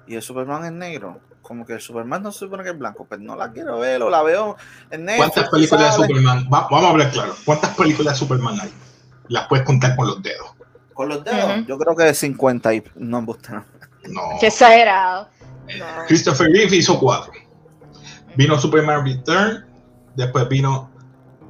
y 0.09 0.17
el 0.17 0.23
Superman 0.23 0.65
es 0.65 0.73
negro. 0.73 1.21
Como 1.47 1.65
que 1.65 1.79
Superman 1.79 2.23
no 2.23 2.33
se 2.33 2.41
supone 2.41 2.65
que 2.65 2.71
es 2.71 2.79
blanco. 2.79 3.07
Pues 3.09 3.21
no 3.21 3.37
la 3.37 3.53
quiero 3.53 3.79
ver 3.79 4.03
o 4.03 4.11
la 4.11 4.23
veo 4.23 4.57
en 4.91 5.05
negro. 5.05 5.25
¿Cuántas 5.25 5.49
películas 5.49 5.97
de 5.97 6.07
Superman? 6.07 6.47
vamos 6.51 6.85
a 6.85 6.91
hablar 6.91 7.11
claro. 7.13 7.35
¿Cuántas 7.45 7.77
películas 7.77 8.15
de 8.15 8.19
Superman 8.19 8.61
hay? 8.61 8.73
Las 9.29 9.47
puedes 9.47 9.65
contar 9.65 9.95
con 9.95 10.09
los 10.09 10.23
dedos. 10.23 10.51
Con 10.93 11.09
los 11.09 11.23
dedos. 11.23 11.67
Yo 11.67 11.79
creo 11.79 11.95
que 11.95 12.13
50 12.13 12.75
y 12.75 12.85
no 12.97 13.21
me 13.21 13.27
gusta. 13.27 13.65
No. 14.09 14.23
Qué 14.41 14.49
exagerado. 14.49 15.29
Christopher 16.09 16.49
Reeve 16.49 16.77
hizo 16.77 16.99
cuatro. 16.99 17.33
Vino 18.37 18.59
Superman 18.59 19.05
Return, 19.05 19.65
después 20.15 20.49
vino 20.49 20.91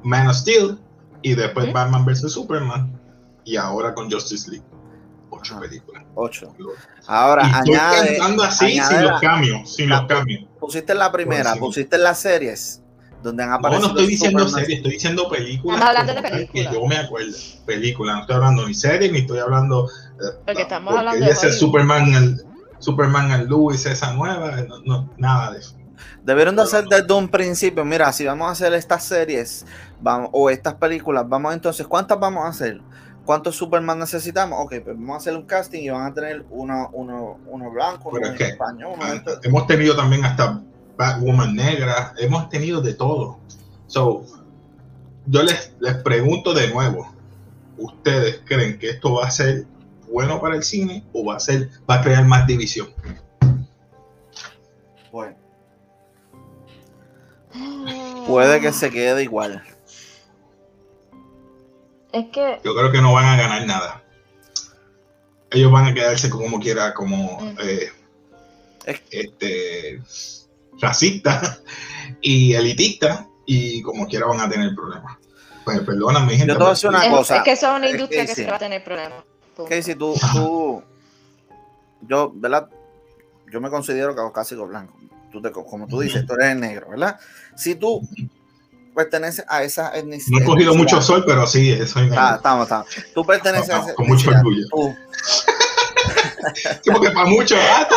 Man 0.03 0.27
of 0.27 0.35
Steel 0.35 0.79
y 1.21 1.35
después 1.35 1.71
Batman 1.73 2.05
vs 2.05 2.31
Superman 2.31 2.97
y 3.43 3.57
ahora 3.57 3.93
con 3.93 4.11
Justice 4.11 4.49
League. 4.49 4.65
Ocho 5.29 5.59
películas. 5.59 6.03
Ocho. 6.15 6.55
Ahora 7.05 7.43
y 7.65 7.73
añade. 7.73 8.19
así 8.43 8.79
sin 8.79 9.03
los 9.03 9.21
cambios. 9.21 9.75
Sin 9.75 9.89
los 9.89 10.05
cambios. 10.07 10.45
Pusiste 10.59 10.93
la 10.95 11.11
primera, 11.11 11.55
pusiste 11.55 11.97
las 11.97 12.19
series 12.19 12.81
donde 13.21 13.43
han 13.43 13.53
aparecido. 13.53 13.87
No, 13.87 13.93
no 13.93 13.99
estoy 13.99 14.11
diciendo 14.11 14.47
series, 14.47 14.77
estoy 14.77 14.91
diciendo 14.91 15.29
películas. 15.29 15.79
Estamos 15.79 15.99
hablando 15.99 16.21
de 16.21 16.29
películas. 16.29 16.67
Que 16.67 16.73
yo 16.73 16.85
me 16.85 16.97
acuerdo. 16.97 17.37
Películas, 17.65 18.15
no 18.15 18.21
estoy 18.21 18.35
hablando 18.35 18.67
ni 18.67 18.73
series, 18.73 19.11
ni 19.11 19.19
estoy 19.19 19.39
hablando. 19.39 19.87
Eh, 19.87 20.39
porque 20.45 20.61
estamos 20.61 20.95
hablando 20.95 21.25
de. 21.25 21.31
Ese 21.31 21.51
Superman, 21.51 22.13
el, 22.13 22.41
Superman 22.79 23.31
and 23.31 23.49
Lewis, 23.49 23.85
esa 23.85 24.13
nueva, 24.13 24.63
no, 24.85 25.09
nada 25.17 25.51
de 25.51 25.59
eso. 25.59 25.75
Debieron 26.23 26.55
de 26.55 26.61
hacer 26.61 26.85
desde 26.85 27.11
un 27.13 27.27
principio, 27.27 27.83
mira, 27.85 28.11
si 28.13 28.25
vamos 28.25 28.47
a 28.49 28.51
hacer 28.51 28.73
estas 28.73 29.03
series 29.03 29.65
vamos, 30.01 30.29
o 30.33 30.49
estas 30.49 30.75
películas, 30.75 31.27
vamos 31.27 31.53
entonces, 31.53 31.87
¿cuántas 31.87 32.19
vamos 32.19 32.45
a 32.45 32.49
hacer? 32.49 32.81
¿Cuántos 33.27 33.57
Superman 33.57 33.99
necesitamos? 33.99 34.57
Ok, 34.63 34.75
pues 34.85 34.95
vamos 34.95 35.15
a 35.15 35.17
hacer 35.17 35.35
un 35.35 35.45
casting 35.45 35.81
y 35.81 35.89
van 35.89 36.09
a 36.09 36.13
tener 36.13 36.45
uno, 36.49 36.89
uno, 36.93 37.37
uno 37.47 37.71
blanco, 37.71 38.07
uno 38.07 38.25
español. 38.25 38.93
Ah, 39.01 39.21
hemos 39.43 39.67
tenido 39.67 39.97
también 39.97 40.23
hasta 40.23 40.63
Batwoman 40.97 41.53
negra, 41.53 42.13
hemos 42.19 42.47
tenido 42.47 42.79
de 42.79 42.93
todo. 42.93 43.39
So, 43.87 44.23
yo 45.25 45.43
les, 45.43 45.73
les 45.81 45.95
pregunto 45.95 46.53
de 46.53 46.69
nuevo, 46.69 47.13
¿ustedes 47.77 48.43
creen 48.45 48.79
que 48.79 48.91
esto 48.91 49.15
va 49.15 49.25
a 49.25 49.31
ser 49.31 49.65
bueno 50.09 50.39
para 50.39 50.55
el 50.55 50.63
cine 50.63 51.03
o 51.11 51.25
va 51.25 51.35
a 51.35 51.41
ser, 51.41 51.69
va 51.87 51.95
a 51.95 52.01
crear 52.01 52.23
más 52.23 52.47
división? 52.47 52.87
Bueno. 55.11 55.35
Puede 58.25 58.61
que 58.61 58.71
se 58.71 58.89
quede 58.89 59.23
igual. 59.23 59.61
Es 62.17 62.25
que. 62.31 62.59
Yo 62.63 62.75
creo 62.75 62.91
que 62.91 63.01
no 63.01 63.13
van 63.13 63.25
a 63.25 63.37
ganar 63.37 63.65
nada. 63.65 64.03
Ellos 65.51 65.71
van 65.71 65.85
a 65.85 65.93
quedarse 65.93 66.29
como 66.29 66.59
quiera, 66.59 66.93
como 66.93 67.39
mm. 67.39 67.57
eh, 67.61 67.91
este 69.11 70.01
racista 70.79 71.59
y 72.21 72.53
elitista, 72.53 73.27
y 73.45 73.81
como 73.81 74.07
quiera 74.07 74.25
van 74.25 74.41
a 74.41 74.49
tener 74.49 74.73
problemas. 74.75 75.17
Pues 75.63 75.79
perdóname, 75.81 76.37
gente. 76.37 76.47
Yo 76.47 76.53
te 76.53 76.59
voy 76.59 76.67
a 76.67 76.69
decir 76.71 76.89
una 76.89 77.09
cosa. 77.09 77.37
Es 77.37 77.43
que 77.43 77.55
son 77.55 77.75
una 77.75 77.89
industria 77.89 78.25
que, 78.25 78.35
se 78.35 78.45
va 78.45 78.55
a 78.55 78.59
tener 78.59 78.83
problemas. 78.83 79.23
si 79.81 79.95
tú, 79.95 80.15
tú, 80.33 80.83
yo, 82.01 82.31
¿verdad? 82.33 82.69
Yo 83.51 83.61
me 83.61 83.69
considero 83.69 84.15
caucásico 84.15 84.65
blanco. 84.65 84.97
Tú 85.31 85.41
te, 85.41 85.51
como 85.51 85.87
tú 85.87 85.99
dices, 85.99 86.25
tú 86.25 86.33
eres 86.33 86.55
negro, 86.55 86.89
¿verdad? 86.89 87.19
Si 87.55 87.75
tú 87.75 88.01
perteneces 88.97 89.45
a 89.47 89.63
esa 89.63 89.95
etnicidad. 89.95 90.39
No 90.39 90.43
he 90.43 90.45
cogido 90.45 90.73
mucho 90.73 91.01
sol, 91.01 91.23
pero 91.25 91.45
sí, 91.45 91.77
soy 91.85 92.09
negro. 92.09 92.19
Ah, 92.19 92.33
estamos, 92.37 92.63
estamos. 92.63 92.87
Tú 93.13 93.23
perteneces 93.23 93.69
a 93.69 93.83
esa 93.83 93.93
Con 93.93 94.07
mucho 94.07 94.31
orgullo. 94.31 94.65
porque 96.91 97.11
para 97.11 97.27
muchos, 97.27 97.59
ah, 97.61 97.87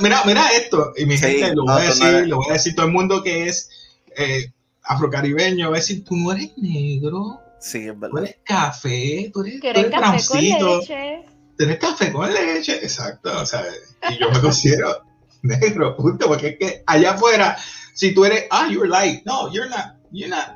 mira, 0.00 0.22
mira 0.26 0.48
esto, 0.48 0.92
y 0.96 1.06
mi 1.06 1.16
gente, 1.16 1.54
lo 1.54 1.64
voy 1.64 1.82
a 1.82 1.84
decir, 1.84 2.26
lo 2.26 2.36
voy 2.38 2.50
a 2.50 2.52
decir 2.54 2.74
todo 2.74 2.86
el 2.86 2.92
mundo 2.92 3.22
que 3.22 3.48
es 3.48 3.70
eh, 4.16 4.50
afrocaribeño, 4.82 5.70
va 5.70 5.76
a 5.76 5.80
decir, 5.80 6.04
tú 6.04 6.16
no 6.16 6.32
eres 6.32 6.50
negro. 6.56 7.40
Sí, 7.60 7.86
es 7.86 7.98
verdad. 7.98 8.10
Tú 8.10 8.18
eres 8.18 8.36
café, 8.44 9.30
tú 9.32 9.42
eres, 9.42 9.60
tú 9.60 9.66
eres 9.68 9.86
café 9.86 10.26
con 10.26 10.40
leche. 10.40 11.22
Tú 11.56 11.64
eres 11.64 11.78
café 11.78 12.12
con 12.12 12.34
leche, 12.34 12.74
exacto, 12.82 13.40
o 13.40 13.46
sea, 13.46 13.64
y 14.10 14.18
yo 14.18 14.30
me 14.30 14.40
considero 14.42 15.02
negro, 15.42 15.96
punto, 15.96 16.26
porque 16.26 16.48
es 16.48 16.58
que 16.58 16.82
allá 16.86 17.12
afuera, 17.12 17.56
si 17.94 18.12
tú 18.12 18.24
eres, 18.26 18.44
ah, 18.50 18.68
you're 18.70 18.86
light, 18.88 19.24
no, 19.24 19.50
you're 19.52 19.68
not, 19.70 19.94
you're 20.12 20.28
not, 20.28 20.54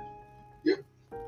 you're, 0.64 0.80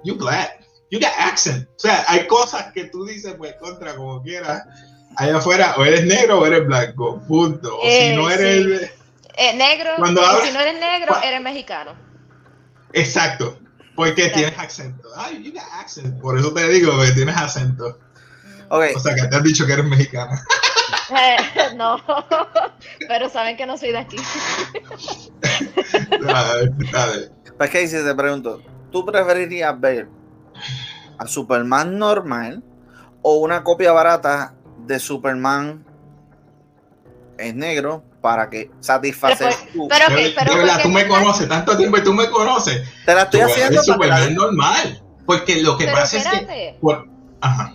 you're 0.05 0.19
black, 0.19 0.61
you 0.91 1.01
got 1.01 1.13
accent, 1.19 1.67
o 1.77 1.79
sea, 1.79 2.05
hay 2.09 2.27
cosas 2.27 2.73
que 2.75 2.85
tú 2.85 3.05
dices, 3.07 3.35
pues, 3.39 3.55
contra, 3.61 3.97
como 3.97 4.23
quieras, 4.23 4.63
allá 5.17 5.39
afuera, 5.39 5.75
o 5.79 5.85
eres 5.85 6.05
negro 6.05 6.41
o 6.41 6.47
eres 6.47 6.67
blanco, 6.67 7.21
punto, 7.27 7.79
o 7.79 7.83
si 7.83 8.15
no 8.15 8.29
Eh, 8.31 8.35
eres... 8.35 8.81
sí. 8.81 8.87
Eh, 9.37 9.55
negro, 9.57 9.91
Cuando 9.97 10.21
hablas- 10.23 10.47
si 10.49 10.53
no 10.53 10.61
eres 10.61 10.79
negro, 10.79 11.17
eres 11.23 11.41
mexicano. 11.41 11.93
Exacto, 12.93 13.59
porque 13.95 14.31
Claro. 14.31 14.35
tienes 14.35 14.59
acento. 14.59 15.09
Ay, 15.17 15.43
you 15.43 15.53
got 15.53 15.63
accent. 15.73 16.21
Por 16.21 16.37
eso 16.39 16.53
te 16.53 16.69
digo 16.69 17.01
que 17.01 17.13
tienes 17.13 17.37
acento. 17.37 17.99
O 18.69 19.01
sea, 19.01 19.15
que 19.15 19.23
te 19.29 19.37
has 19.37 19.43
dicho 19.43 19.67
que 19.67 19.73
eres 19.73 19.85
mexicana. 19.87 20.45
Eh, 21.11 21.37
no, 21.77 21.99
pero 23.09 23.29
saben 23.29 23.57
que 23.57 23.67
no 23.67 23.77
soy 23.77 23.93
de 23.93 23.99
aquí. 23.99 24.17
Dale, 26.23 26.71
dale. 26.93 27.31
pues 27.57 27.71
que 27.71 27.89
si 27.89 27.97
te 28.05 28.15
pregunto, 28.15 28.63
¿tú 28.93 29.05
preferirías 29.05 29.79
ver 29.81 30.09
a 31.19 31.27
Superman 31.27 31.99
normal 31.99 32.63
o 33.23 33.37
una 33.39 33.63
copia 33.65 33.93
barata 33.93 34.55
de 34.87 34.99
Superman 34.99 35.85
es 37.39 37.55
negro 37.55 38.03
para 38.21 38.51
que 38.51 38.71
satisfacer 38.81 39.53
tu... 39.73 39.89
Pero 39.89 40.05
pero 40.37 40.53
de 40.53 40.59
verdad, 40.59 40.75
¿por 40.75 40.77
qué 40.77 40.83
tú 40.83 40.89
me 40.91 41.09
conoces, 41.09 41.49
tanto 41.49 41.77
tiempo 41.77 41.97
y 41.99 42.03
tú 42.05 42.13
me 42.13 42.29
conoces. 42.31 42.83
Te 43.07 43.15
la 43.15 43.23
estoy 43.23 43.41
Tú 43.41 43.47
haciendo 43.47 43.83
para 43.83 43.99
que 43.99 44.07
la- 44.07 44.17
Superman 44.19 44.35
normal. 44.35 45.03
Porque 45.27 45.63
lo 45.63 45.77
que 45.79 45.85
Pero 45.85 45.97
pasa 45.97 46.17
es 46.19 46.27
que. 46.27 46.77
por- 46.81 47.09
ajá. 47.41 47.75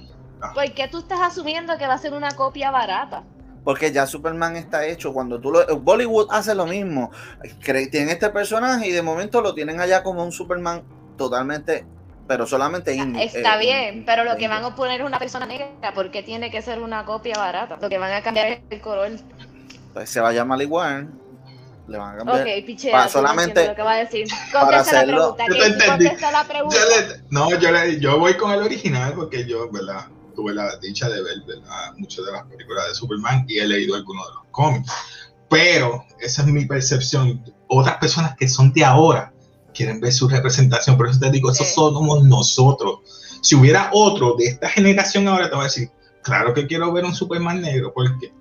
¿Por 0.56 0.72
qué 0.72 0.88
tú 0.88 0.98
estás 1.00 1.20
asumiendo 1.22 1.78
que 1.78 1.86
va 1.86 1.94
a 1.94 1.98
ser 2.00 2.14
una 2.14 2.32
copia 2.32 2.72
barata? 2.72 3.24
Porque 3.64 3.92
ya 3.92 4.08
Superman 4.08 4.56
está 4.56 4.86
hecho. 4.86 5.14
Cuando 5.14 5.40
tú 5.40 5.52
lo. 5.52 5.66
Bollywood 5.80 6.28
hace 6.32 6.56
lo 6.56 6.66
mismo. 6.66 7.12
Tienen 7.64 8.10
este 8.10 8.30
personaje 8.30 8.88
y 8.88 8.92
de 8.92 9.02
momento 9.02 9.42
lo 9.42 9.54
tienen 9.54 9.80
allá 9.80 10.02
como 10.02 10.24
un 10.24 10.32
Superman 10.32 10.84
totalmente. 11.18 11.86
Pero 12.28 12.48
solamente 12.48 12.96
indie. 12.96 13.26
Está 13.26 13.56
eh, 13.56 13.60
bien, 13.60 14.04
pero 14.06 14.24
lo 14.24 14.36
que 14.36 14.48
van 14.48 14.64
a 14.64 14.76
poner 14.76 15.02
es 15.02 15.06
una 15.06 15.20
persona 15.20 15.46
negra, 15.46 15.68
¿por 15.94 16.10
qué 16.10 16.24
tiene 16.24 16.50
que 16.50 16.64
ser 16.64 16.82
una 16.82 17.06
copia 17.06 17.36
barata? 17.38 17.78
Lo 17.80 17.88
que 17.88 18.00
van 18.00 18.14
a 18.14 18.24
cambiar 18.24 18.48
es 18.48 18.60
el 18.72 18.82
color. 18.82 19.12
Pues 19.94 20.10
se 20.10 20.20
va 20.22 20.30
a 20.30 20.32
llamar 20.34 20.60
igual. 20.60 21.08
Le 21.88 22.00
van 22.00 22.16
a 22.16 22.18
cambiar. 22.18 22.42
Ok, 22.42 22.66
pichea, 22.66 22.92
para 22.94 23.08
solamente- 23.10 23.68
lo 23.68 23.76
que 23.76 23.82
va 23.84 23.94
a 23.94 23.98
decir. 23.98 24.28
para 24.52 24.66
Contesta 24.66 24.94
la 24.94 25.00
hacerlo- 25.02 25.36
pregunta, 25.36 25.46
Yo 25.48 25.56
te 25.56 25.66
entendí. 25.68 26.06
contesta 26.06 26.32
la 26.32 26.44
pregunta. 26.46 26.76
Yo 26.78 26.86
le- 26.90 27.22
no, 27.30 27.50
yo, 27.60 27.72
le- 27.72 28.00
yo 28.00 28.20
voy 28.20 28.38
con 28.38 28.52
el 28.52 28.62
original 28.64 29.14
porque 29.14 29.46
yo, 29.48 29.70
¿verdad? 29.72 30.08
Tuve 30.36 30.54
la 30.54 30.76
dicha 30.78 31.08
de 31.10 31.22
ver, 31.22 31.42
¿verdad? 31.48 31.94
Muchas 31.98 32.26
de 32.26 32.32
las 32.32 32.44
películas 32.46 32.88
de 32.90 32.96
Superman 32.96 33.46
y 33.48 33.60
he 33.60 33.68
leído 33.68 33.96
algunos 33.96 34.28
de 34.28 34.34
los 34.36 34.44
cómics. 34.52 34.92
Pero 35.50 36.04
esa 36.20 36.42
es 36.42 36.48
mi 36.48 36.66
percepción. 36.66 37.44
Otras 37.68 37.98
personas 37.98 38.36
que 38.38 38.48
son 38.48 38.74
de 38.74 38.84
ahora 38.84 39.32
quieren 39.74 40.00
ver 40.00 40.12
su 40.12 40.28
representación. 40.28 40.98
Por 40.98 41.10
eso 41.10 41.20
te 41.20 41.32
digo, 41.32 41.52
esos 41.52 41.68
Sí. 41.68 41.74
somos 41.76 42.24
nosotros. 42.24 43.00
Si 43.42 43.56
hubiera 43.56 43.90
otro 43.94 44.36
de 44.38 44.46
esta 44.46 44.70
generación 44.70 45.28
ahora, 45.28 45.50
te 45.50 45.56
voy 45.56 45.62
a 45.62 45.68
decir, 45.68 45.90
claro 46.24 46.54
que 46.54 46.66
quiero 46.68 46.92
ver 46.92 47.06
un 47.06 47.14
Superman 47.14 47.62
negro. 47.62 47.94
¿Por 47.94 48.18
qué? 48.20 48.34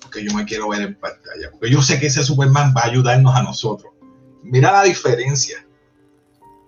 Porque 0.00 0.24
yo 0.24 0.32
me 0.34 0.44
quiero 0.44 0.68
ver 0.68 0.82
en 0.82 0.94
pantalla. 0.94 1.50
Porque 1.50 1.70
yo 1.70 1.82
sé 1.82 2.00
que 2.00 2.06
ese 2.06 2.22
Superman 2.24 2.72
va 2.76 2.82
a 2.82 2.86
ayudarnos 2.86 3.34
a 3.34 3.42
nosotros. 3.42 3.92
Mira 4.42 4.72
la 4.72 4.82
diferencia. 4.84 5.66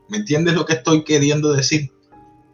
¿Me 0.08 0.18
entiendes 0.18 0.54
lo 0.54 0.66
que 0.66 0.74
estoy 0.74 1.04
queriendo 1.04 1.52
decir? 1.52 1.90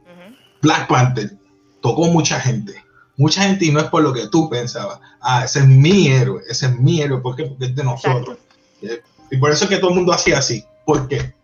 Ujú. 0.03 0.35
Black 0.63 0.87
Panther 0.89 1.37
tocó 1.85 2.07
mucha 2.07 2.41
gente. 2.41 2.83
Mucha 3.19 3.43
gente 3.43 3.67
y 3.67 3.71
no 3.71 3.79
es 3.79 3.87
por 3.91 4.03
lo 4.03 4.11
que 4.15 4.27
tú 4.29 4.49
pensabas. 4.49 4.99
Ah, 5.21 5.45
ese 5.45 5.59
es 5.59 5.67
mi 5.67 6.09
héroe, 6.09 6.43
ese 6.49 6.65
es 6.67 6.79
mi 6.81 7.03
héroe. 7.03 7.21
¿Por 7.21 7.37
qué? 7.37 7.45
Porque 7.45 7.67
es 7.67 7.77
de 7.77 7.85
nosotros. 7.85 8.39
Eh, 8.81 9.03
Y 9.31 9.37
por 9.37 9.51
eso 9.53 9.65
es 9.65 9.71
que 9.71 9.77
todo 9.77 9.91
el 9.91 9.97
mundo 9.97 10.13
hacía 10.15 10.39
así. 10.39 10.65
¿Por 10.87 11.07
qué? 11.09 11.35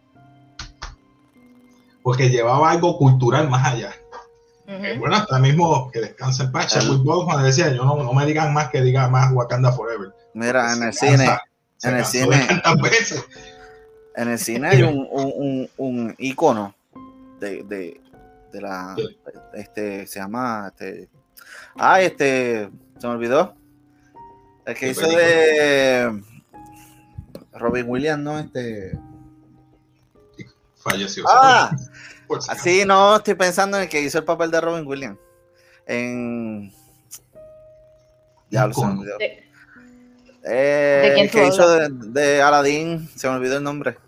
Porque 2.02 2.30
llevaba 2.30 2.70
algo 2.70 2.96
cultural 2.96 3.50
más 3.50 3.66
allá. 3.66 3.92
Eh. 4.66 4.96
Bueno, 4.98 5.16
hasta 5.16 5.38
mismo 5.38 5.90
que 5.92 6.00
descansa 6.00 6.44
en 6.44 6.52
paz. 6.52 6.74
El- 6.74 6.82
Chadwick 6.82 7.02
Boseman 7.02 7.44
decía, 7.44 7.68
yo 7.74 7.84
no, 7.84 8.02
no 8.02 8.12
me 8.14 8.24
digan 8.24 8.54
más 8.54 8.70
que 8.70 8.80
diga 8.80 9.08
más 9.08 9.30
Wakanda 9.32 9.72
Forever. 9.72 10.12
Mira, 10.32 10.72
en 10.72 10.82
el 10.84 10.92
cine. 10.94 11.28
en 11.82 11.96
el 11.96 12.04
cine. 12.06 12.46
En 14.16 14.28
el 14.28 14.38
cine 14.38 14.68
hay 14.68 14.82
un, 14.82 15.06
un, 15.10 15.32
un, 15.36 15.70
un 15.76 16.14
icono 16.18 16.74
de, 17.38 17.62
de, 17.64 17.99
de 18.52 18.60
la 18.60 18.94
Sí. 18.96 19.18
este 19.54 20.06
se 20.06 20.18
llama 20.20 20.68
este 20.68 21.08
ay 21.76 22.06
este 22.06 22.70
se 22.98 23.06
me 23.06 23.14
olvidó 23.14 23.54
el 24.66 24.74
que 24.74 24.80
¿Qué 24.80 24.88
hizo 24.90 25.00
película? 25.02 25.22
de 25.24 26.22
Robin 27.52 27.84
Williams 27.88 28.22
no 28.22 28.38
este 28.38 28.98
Falleció. 30.76 31.24
ah 31.28 31.70
así 32.48 32.84
no 32.86 33.16
estoy 33.16 33.34
pensando 33.34 33.76
en 33.76 33.84
el 33.84 33.88
que 33.88 34.00
hizo 34.00 34.18
el 34.18 34.24
papel 34.24 34.50
de 34.50 34.60
Robin 34.60 34.86
Williams 34.86 35.18
en 35.86 36.72
ya 38.50 38.72
se 38.72 38.84
me 38.86 38.92
olvidó 38.92 39.18
De- 39.18 39.44
Eh, 40.42 41.02
¿De 41.04 41.12
quién 41.14 41.26
el 41.26 41.30
que 41.30 41.46
hizo 41.48 41.68
de, 41.68 41.88
de 41.90 42.40
Aladdin 42.42 43.06
se 43.14 43.28
me 43.28 43.34
olvidó 43.36 43.58
el 43.58 43.62
nombre 43.62 43.98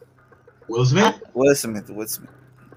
Will 0.68 0.87
Smith. 0.87 1.14
Will 1.35 1.55
Smith 1.55 1.90
Will 1.90 2.09
Smith 2.09 2.31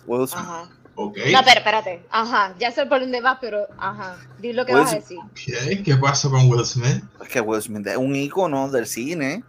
Will 0.06 0.28
Smith 0.28 0.44
Ajá. 0.44 0.70
Ok. 0.98 1.18
No, 1.32 1.40
pero 1.44 1.58
espérate. 1.60 2.06
Ajá, 2.10 2.56
ya 2.60 2.72
sé 2.72 2.86
por 2.86 3.02
dónde 3.02 3.20
vas, 3.22 3.38
pero 3.42 3.68
ajá. 3.78 4.18
Di 4.40 4.54
lo 4.54 4.66
que 4.66 4.72
Pues- 4.72 4.84
vas 4.86 4.94
a 4.94 4.96
decir. 4.96 5.18
Ok, 5.20 5.84
¿Qué 5.84 5.96
pasó 5.98 6.30
con 6.32 6.50
Will 6.50 6.66
Smith? 6.66 7.04
Es 7.22 7.28
que 7.30 7.42
Will 7.42 7.62
Smith 7.62 7.86
es 7.88 7.98
un 7.98 8.16
icono 8.16 8.70
del 8.70 8.86
cine 8.88 9.44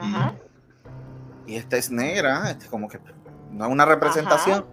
Ajá. 0.00 0.34
y 1.46 1.54
esta 1.56 1.76
es 1.76 1.90
negra, 1.90 2.50
este 2.50 2.66
como 2.66 2.88
que 2.88 2.98
no 3.52 3.66
es 3.66 3.70
una 3.70 3.84
representación. 3.84 4.64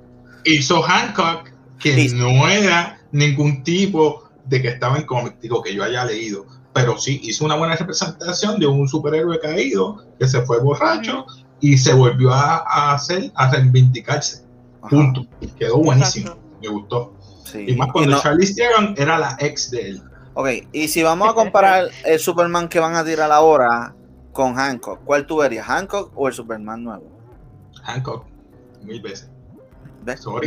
hizo 0.44 0.82
Hancock, 0.82 1.52
que 1.80 2.00
Hizo. 2.00 2.16
no 2.16 2.48
era 2.48 3.00
ningún 3.12 3.64
tipo 3.64 4.30
de 4.46 4.62
que 4.62 4.70
estaba 4.70 4.98
en 4.98 5.06
cómic, 5.06 5.40
digo 5.42 5.62
que 5.62 5.76
yo 5.76 5.84
haya 5.84 6.04
leído, 6.06 6.46
pero 6.74 6.98
sí 6.98 7.20
hizo 7.24 7.44
una 7.46 7.56
buena 7.56 7.76
representación 7.76 8.60
de 8.60 8.66
un 8.66 8.88
superhéroe 8.88 9.40
caído 9.40 10.06
que 10.18 10.28
se 10.28 10.42
fue 10.44 10.60
borracho 10.62 11.26
y 11.60 11.78
se 11.78 11.94
volvió 11.94 12.32
a, 12.34 12.58
a 12.66 12.94
hacer, 12.94 13.32
a 13.36 13.52
reivindicarse. 13.52 14.47
Ajá, 14.82 14.90
Punto. 14.90 15.26
Quedó 15.58 15.78
buenísimo. 15.78 16.28
Exacto. 16.32 16.48
Me 16.62 16.68
gustó. 16.70 17.14
sí. 17.46 17.66
Y 17.68 17.76
más 17.76 17.92
cuando 17.92 18.12
no- 18.12 18.22
Charlize 18.22 18.56
Theron 18.56 18.96
era 18.98 19.18
la 19.18 19.38
ex 19.40 19.70
de 19.72 19.90
él. 19.90 20.04
ok, 20.34 20.48
y 20.72 20.88
si 20.88 21.04
vamos 21.04 21.30
a 21.30 21.34
comparar 21.34 21.90
el 22.06 22.20
Superman 22.20 22.68
que 22.68 22.80
van 22.80 22.96
a 22.96 23.04
tirar 23.06 23.32
ahora 23.32 23.94
con 24.34 24.56
Hancock, 24.56 25.02
¿cuál 25.04 25.26
tú 25.26 25.38
verías? 25.38 25.66
¿Hancock 25.68 26.12
o 26.16 26.28
el 26.28 26.34
Superman 26.34 26.84
nuevo? 26.84 27.10
Hancock, 27.84 28.26
mil 28.84 29.02
veces. 29.02 29.30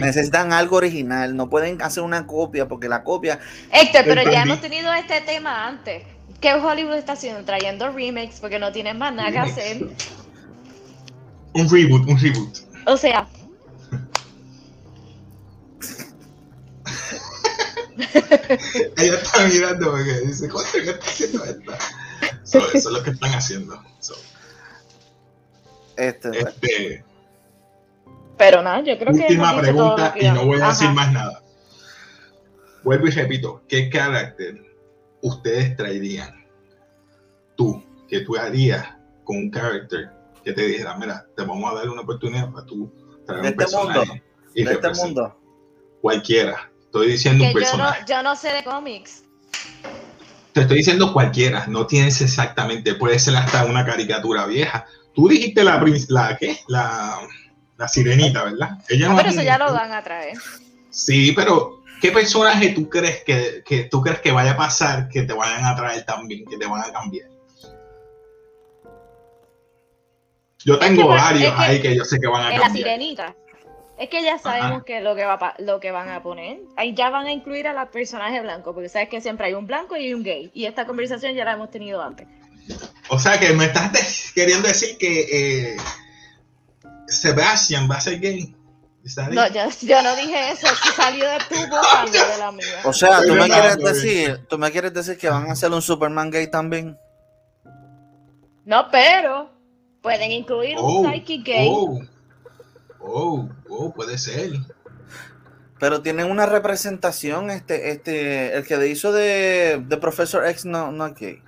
Necesitan 0.01 0.53
algo 0.55 0.77
original, 0.77 1.37
no 1.37 1.51
pueden 1.51 1.83
hacer 1.83 2.03
una 2.03 2.27
copia 2.27 2.67
porque 2.67 2.89
la 2.89 3.03
copia 3.05 3.41
Héctor, 3.71 4.03
pero 4.07 4.23
ya 4.31 4.43
hemos 4.45 4.61
tenido 4.61 4.91
este 4.95 5.21
tema 5.21 5.67
antes. 5.67 6.03
¿Qué 6.41 6.55
Hollywood 6.55 6.95
está 6.95 7.13
haciendo? 7.13 7.45
Trayendo 7.45 7.91
remakes 7.93 8.41
porque 8.41 8.59
no 8.59 8.73
tienen 8.73 8.97
más 8.99 9.13
nada 9.15 9.31
que 9.31 9.39
hacer. 9.39 9.89
Un 11.53 11.69
reboot, 11.69 12.09
un 12.09 12.19
reboot. 12.19 12.57
O 12.87 12.97
sea, 12.97 13.27
Ella 18.97 19.15
está 19.15 19.47
mirando 19.47 19.91
porque 19.93 20.21
dice, 20.27 20.49
coño, 20.49 20.67
¿qué 20.73 20.91
está 20.91 21.07
haciendo 21.07 21.45
esta? 21.45 21.79
So, 22.45 22.59
eso 22.73 22.77
es 22.77 22.85
lo 22.97 23.03
que 23.03 23.11
están 23.11 23.33
haciendo. 23.33 23.83
So, 24.01 24.15
este, 25.97 26.39
este, 26.39 27.05
pero 28.37 28.63
nada, 28.63 28.81
yo 28.83 28.99
creo 28.99 29.13
que. 29.13 29.21
Última 29.21 29.53
dicho 29.53 29.73
todo 29.73 29.97
pregunta 29.97 30.15
que 30.15 30.27
y 30.27 30.31
no 30.31 30.47
voy 30.47 30.59
a 30.61 30.65
Ajá. 30.65 30.73
decir 30.73 30.91
más 30.91 31.13
nada. 31.13 31.43
Vuelvo 32.83 33.07
y 33.07 33.11
repito, 33.11 33.63
¿qué 33.69 33.91
carácter 33.91 34.63
ustedes 35.23 35.77
traerían? 35.77 36.47
Tú, 37.57 37.85
que 38.09 38.21
tú 38.21 38.37
harías 38.37 38.87
con 39.25 39.37
un 39.37 39.51
carácter 39.51 40.11
que 40.43 40.53
te 40.55 40.63
dijera, 40.63 40.97
mira, 40.97 41.27
te 41.37 41.43
vamos 41.45 41.71
a 41.71 41.75
dar 41.75 41.91
una 41.91 42.01
oportunidad 42.01 42.51
para 42.51 42.65
tú 42.65 42.91
traer 43.27 43.43
De 43.43 43.49
un 43.49 43.53
este 43.53 43.57
personaje 43.65 43.99
mundo, 44.07 44.25
y 44.55 44.65
de 44.65 44.73
este 44.73 44.89
mundo. 44.95 45.37
cualquiera. 46.01 46.70
Estoy 46.91 47.13
diciendo 47.13 47.45
un 47.45 47.53
Que 47.53 47.55
yo 47.55 47.61
no, 47.61 47.67
personaje. 47.77 48.05
yo 48.09 48.23
no 48.25 48.35
sé 48.35 48.49
de 48.53 48.65
cómics. 48.65 49.23
Te 50.53 50.63
estoy 50.63 50.79
diciendo 50.79 51.13
cualquiera, 51.13 51.67
no 51.69 51.87
tienes 51.87 52.21
exactamente, 52.21 52.97
puede 52.97 53.17
ser 53.21 53.37
hasta 53.37 53.65
una 53.65 53.87
caricatura 53.87 54.45
vieja. 54.47 54.85
Tú 55.15 55.29
dijiste 55.29 55.63
la, 55.63 55.81
la 56.09 56.37
¿qué? 56.37 56.59
La, 56.67 57.17
la 57.79 57.87
sirenita, 57.87 58.43
¿verdad? 58.43 58.71
Ella 58.89 59.07
Ah, 59.07 59.11
no 59.11 59.17
pero 59.17 59.29
es 59.29 59.35
eso 59.35 59.41
un- 59.43 59.47
ya 59.47 59.59
lo 59.59 59.73
van 59.73 59.93
a 59.93 60.03
traer. 60.03 60.37
Sí, 60.91 61.31
pero 61.31 61.77
¿Qué 62.01 62.11
personaje 62.11 62.71
tú 62.71 62.89
crees 62.89 63.23
que, 63.25 63.63
que, 63.65 63.85
tú 63.85 64.01
crees 64.01 64.21
que 64.21 64.33
vaya 64.33 64.53
a 64.53 64.57
pasar 64.57 65.09
que 65.09 65.23
te 65.23 65.33
vayan 65.35 65.65
a 65.67 65.77
traer 65.77 66.05
también, 66.07 66.45
que 66.47 66.57
te 66.57 66.67
van 66.67 66.81
a 66.83 66.91
cambiar? 66.93 67.29
Yo 70.65 70.79
tengo 70.79 71.07
varios 71.09 71.53
ahí 71.59 71.81
que 71.81 71.95
yo 71.95 72.05
sé 72.05 72.19
que 72.19 72.27
van 72.27 72.43
a 72.47 72.49
cambiar. 72.51 72.69
La 72.71 72.75
sirenita. 72.75 73.37
Es 73.99 74.09
que 74.09 74.23
ya 74.23 74.39
sabemos 74.39 74.85
que 74.85 75.01
lo 75.01 75.15
que 75.15 75.25
va 75.25 75.55
lo 75.59 75.79
que 75.79 75.91
van 75.91 76.09
a 76.09 76.23
poner. 76.23 76.61
Ahí 76.77 76.95
ya 76.95 77.11
van 77.11 77.27
a 77.27 77.33
incluir 77.33 77.69
a 77.69 77.75
los 77.75 77.89
personajes 77.91 78.43
blancos, 78.43 78.73
porque 78.75 78.89
sabes 78.89 79.09
que 79.09 79.21
siempre 79.21 79.47
hay 79.47 79.55
un 79.55 79.67
blanco 79.67 79.97
y 79.97 80.15
un 80.15 80.23
gay. 80.23 80.51
Y 80.55 80.65
esta 80.65 80.87
conversación 80.87 81.35
ya 81.35 81.45
la 81.45 81.53
hemos 81.53 81.71
tenido 81.71 82.03
antes. 82.03 82.27
O 83.09 83.19
sea 83.19 83.39
que 83.39 83.53
me 83.53 83.67
estás 83.67 84.33
queriendo 84.35 84.69
decir 84.69 84.97
que 84.97 85.75
eh, 85.75 85.77
Sebastian 87.09 87.91
va 87.91 87.97
a 87.97 88.01
ser 88.01 88.21
gay. 88.21 88.55
No, 89.33 89.49
yo, 89.49 90.03
no 90.03 90.15
dije 90.15 90.51
eso, 90.53 90.67
salió 90.95 91.27
de 91.27 91.39
tu 91.49 91.57
boca, 91.69 92.05
de 92.13 92.39
la 92.39 92.53
mía. 92.53 92.67
O 92.85 92.93
sea, 92.93 93.23
tú 93.23 93.35
me 93.35 93.49
quieres 93.49 93.79
decir, 93.79 94.47
tú 94.47 94.59
me 94.59 94.71
quieres 94.71 94.93
decir 94.93 95.17
que 95.17 95.31
van 95.31 95.49
a 95.49 95.53
hacer 95.53 95.71
un 95.73 95.81
Superman 95.81 96.31
gay 96.31 96.51
también. 96.51 96.99
No, 98.67 98.91
pero 98.91 99.51
pueden 100.03 100.31
incluir 100.33 100.79
un 100.79 101.07
oh, 101.07 101.11
psychic 101.11 101.45
gay. 101.45 101.69
Oh, 101.71 101.99
oh, 103.01 103.49
oh, 103.69 103.93
puede 103.93 104.19
ser. 104.19 104.53
Pero 105.79 106.03
tienen 106.03 106.31
una 106.31 106.47
representación, 106.47 107.51
este, 107.51 107.91
este, 107.91 108.55
el 108.57 108.67
que 108.67 108.87
hizo 108.89 109.13
de, 109.13 109.83
de 109.87 109.97
Professor 109.97 110.47
X 110.47 110.67
no, 110.67 110.93
no 110.93 111.07
es 111.07 111.15
gay. 111.15 111.43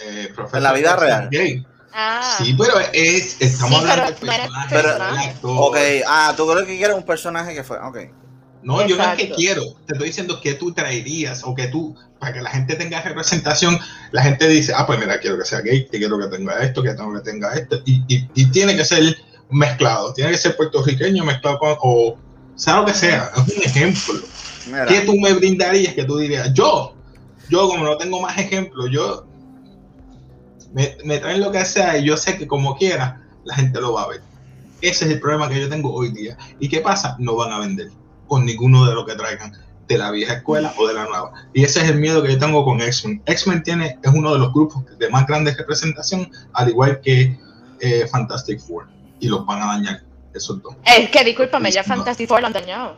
Eh, 0.00 0.34
en 0.52 0.62
la 0.62 0.72
vida 0.72 0.96
real. 0.96 1.28
Gay. 1.30 1.66
Ah. 1.92 2.36
Sí, 2.38 2.54
pero 2.58 2.78
es, 2.92 3.40
estamos 3.40 3.80
hablando 3.80 4.04
del 4.06 4.14
personaje. 4.14 5.36
Pero, 5.40 5.56
ok, 5.56 5.76
ah, 6.06 6.34
tú 6.36 6.46
crees 6.46 6.66
que 6.66 6.76
quieres 6.76 6.96
un 6.96 7.04
personaje 7.04 7.54
que 7.54 7.64
fue, 7.64 7.78
ok. 7.78 7.98
No, 8.64 8.86
yo 8.86 8.96
no 8.96 9.04
es 9.04 9.18
que 9.18 9.30
quiero, 9.30 9.62
te 9.86 9.92
estoy 9.92 10.08
diciendo 10.08 10.40
que 10.40 10.54
tú 10.54 10.72
traerías 10.72 11.42
o 11.44 11.54
que 11.54 11.66
tú, 11.66 11.94
para 12.18 12.32
que 12.32 12.40
la 12.40 12.48
gente 12.48 12.74
tenga 12.76 13.02
representación, 13.02 13.78
la 14.10 14.22
gente 14.22 14.48
dice, 14.48 14.72
ah, 14.74 14.86
pues 14.86 14.98
mira, 14.98 15.20
quiero 15.20 15.38
que 15.38 15.44
sea 15.44 15.60
gay, 15.60 15.86
que 15.86 15.98
quiero 15.98 16.18
que 16.18 16.28
tenga 16.34 16.58
esto, 16.60 16.82
que 16.82 16.94
tengo 16.94 17.12
que 17.12 17.20
tenga 17.20 17.52
esto, 17.52 17.82
y, 17.84 18.02
y, 18.08 18.26
y 18.34 18.46
tiene 18.46 18.74
que 18.74 18.84
ser 18.84 19.16
mezclado, 19.50 20.14
tiene 20.14 20.30
que 20.30 20.38
ser 20.38 20.56
puertorriqueño 20.56 21.24
mezclado 21.24 21.58
con, 21.58 21.70
o 21.82 22.18
sea 22.56 22.80
lo 22.80 22.86
que 22.86 22.94
sea, 22.94 23.30
es 23.36 23.56
un 23.56 23.62
ejemplo. 23.62 24.14
¿Qué 24.88 25.00
tú 25.00 25.14
me 25.20 25.34
brindarías 25.34 25.92
que 25.92 26.04
tú 26.04 26.16
dirías? 26.16 26.54
Yo, 26.54 26.94
yo 27.50 27.68
como 27.68 27.84
no 27.84 27.98
tengo 27.98 28.18
más 28.22 28.38
ejemplos, 28.38 28.88
yo 28.90 29.26
me, 30.72 31.18
traen 31.18 31.40
lo 31.40 31.52
que 31.52 31.66
sea 31.66 31.98
y 31.98 32.06
yo 32.06 32.16
sé 32.16 32.38
que 32.38 32.46
como 32.46 32.76
quiera, 32.78 33.20
la 33.44 33.56
gente 33.56 33.78
lo 33.78 33.92
va 33.92 34.04
a 34.04 34.08
ver. 34.08 34.22
Ese 34.80 35.04
es 35.04 35.10
el 35.12 35.20
problema 35.20 35.50
que 35.50 35.60
yo 35.60 35.68
tengo 35.68 35.92
hoy 35.92 36.10
día. 36.10 36.38
¿Y 36.58 36.68
qué 36.68 36.80
pasa? 36.80 37.16
No 37.18 37.36
van 37.36 37.52
a 37.52 37.58
vender 37.60 37.90
con 38.26 38.44
ninguno 38.44 38.86
de 38.86 38.94
lo 38.94 39.04
que 39.04 39.14
traigan 39.14 39.52
de 39.88 39.98
la 39.98 40.10
vieja 40.10 40.34
escuela 40.34 40.74
o 40.78 40.86
de 40.86 40.94
la 40.94 41.04
nueva. 41.04 41.32
Y 41.52 41.64
ese 41.64 41.82
es 41.82 41.90
el 41.90 41.98
miedo 41.98 42.22
que 42.22 42.32
yo 42.32 42.38
tengo 42.38 42.64
con 42.64 42.80
X-Men. 42.80 43.22
X-Men 43.26 43.62
tiene, 43.62 43.98
es 44.02 44.12
uno 44.12 44.32
de 44.32 44.38
los 44.38 44.52
grupos 44.52 44.84
de 44.98 45.08
más 45.10 45.26
grandes 45.26 45.56
representación, 45.56 46.30
al 46.54 46.70
igual 46.70 47.00
que 47.00 47.38
eh, 47.80 48.06
Fantastic 48.10 48.60
Four. 48.60 48.88
Y 49.20 49.28
los 49.28 49.44
van 49.46 49.62
a 49.62 49.66
dañar, 49.66 50.02
esos 50.32 50.62
dos. 50.62 50.74
Es 50.84 51.10
que 51.10 51.24
discúlpame, 51.24 51.70
ya 51.70 51.84
Fantastic 51.84 52.28
Four 52.28 52.40
lo 52.40 52.46
han 52.48 52.52
dañado. 52.52 52.96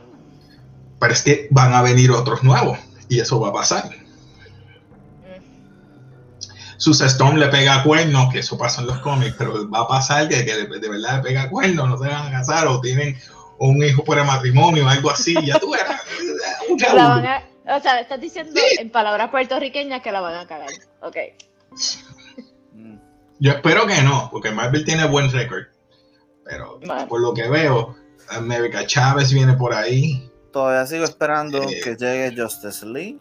Pero 0.98 1.12
es 1.12 1.22
que 1.22 1.48
van 1.50 1.74
a 1.74 1.82
venir 1.82 2.10
otros 2.10 2.42
nuevos 2.42 2.78
y 3.08 3.20
eso 3.20 3.40
va 3.40 3.48
a 3.48 3.52
pasar. 3.52 3.90
Sus 6.78 7.00
Storm 7.00 7.36
le 7.36 7.48
pega 7.48 7.82
cuernos, 7.82 8.30
que 8.32 8.40
eso 8.40 8.58
pasa 8.58 8.82
en 8.82 8.88
los 8.88 8.98
cómics, 8.98 9.34
pero 9.38 9.68
va 9.70 9.80
a 9.80 9.88
pasar 9.88 10.28
que, 10.28 10.42
de 10.42 10.88
verdad 10.88 11.16
le 11.16 11.22
pega 11.22 11.48
cuernos, 11.48 11.88
no 11.88 11.98
se 11.98 12.08
van 12.08 12.26
a 12.26 12.30
casar 12.30 12.66
o 12.66 12.80
tienen 12.80 13.16
un 13.58 13.82
hijo 13.82 14.04
por 14.04 14.18
el 14.18 14.24
matrimonio 14.24 14.86
o 14.86 14.88
algo 14.88 15.10
así, 15.10 15.34
ya 15.44 15.58
tú 15.58 15.74
eras 15.74 16.02
O 16.68 17.80
sea, 17.80 18.00
estás 18.00 18.20
diciendo 18.20 18.52
en 18.78 18.90
palabras 18.90 19.30
puertorriqueñas 19.30 20.02
que 20.02 20.12
la 20.12 20.20
van 20.20 20.36
a 20.36 20.46
cagar. 20.46 20.70
Ok. 21.00 21.16
Yo 23.38 23.52
espero 23.52 23.86
que 23.86 24.02
no, 24.02 24.28
porque 24.30 24.50
Marvel 24.50 24.84
tiene 24.84 25.06
buen 25.06 25.30
récord. 25.30 25.64
Pero 26.44 26.80
por 27.08 27.20
lo 27.20 27.34
que 27.34 27.48
veo, 27.48 27.96
América 28.28 28.86
Chávez 28.86 29.32
viene 29.32 29.54
por 29.54 29.74
ahí. 29.74 30.30
Todavía 30.52 30.86
sigo 30.86 31.04
esperando 31.04 31.62
eh, 31.62 31.80
que 31.82 31.96
llegue 31.96 32.40
Justice 32.40 32.86
League. 32.86 33.18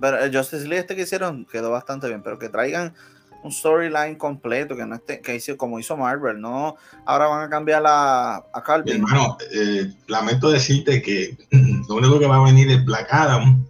Pero 0.00 0.18
el 0.18 0.34
Justice 0.34 0.66
League 0.66 0.80
este 0.80 0.96
que 0.96 1.02
hicieron 1.02 1.44
quedó 1.44 1.70
bastante 1.70 2.08
bien, 2.08 2.22
pero 2.22 2.38
que 2.38 2.48
traigan 2.48 2.94
un 3.42 3.52
storyline 3.52 4.16
completo, 4.16 4.76
que 4.76 4.84
no 4.84 4.96
esté, 4.96 5.20
que 5.20 5.36
hizo 5.36 5.56
como 5.56 5.78
hizo 5.78 5.96
Marvel, 5.96 6.40
no 6.40 6.76
ahora 7.04 7.26
van 7.26 7.42
a 7.42 7.50
cambiar 7.50 7.82
a, 7.86 8.36
a 8.36 8.62
Calvin. 8.64 8.96
Hermano, 8.96 9.38
eh, 9.52 9.92
lamento 10.06 10.50
decirte 10.50 11.00
que 11.00 11.36
lo 11.88 11.96
único 11.96 12.18
que 12.18 12.26
va 12.26 12.36
a 12.36 12.44
venir 12.44 12.70
es 12.70 12.84
Black 12.84 13.08
Adam. 13.10 13.64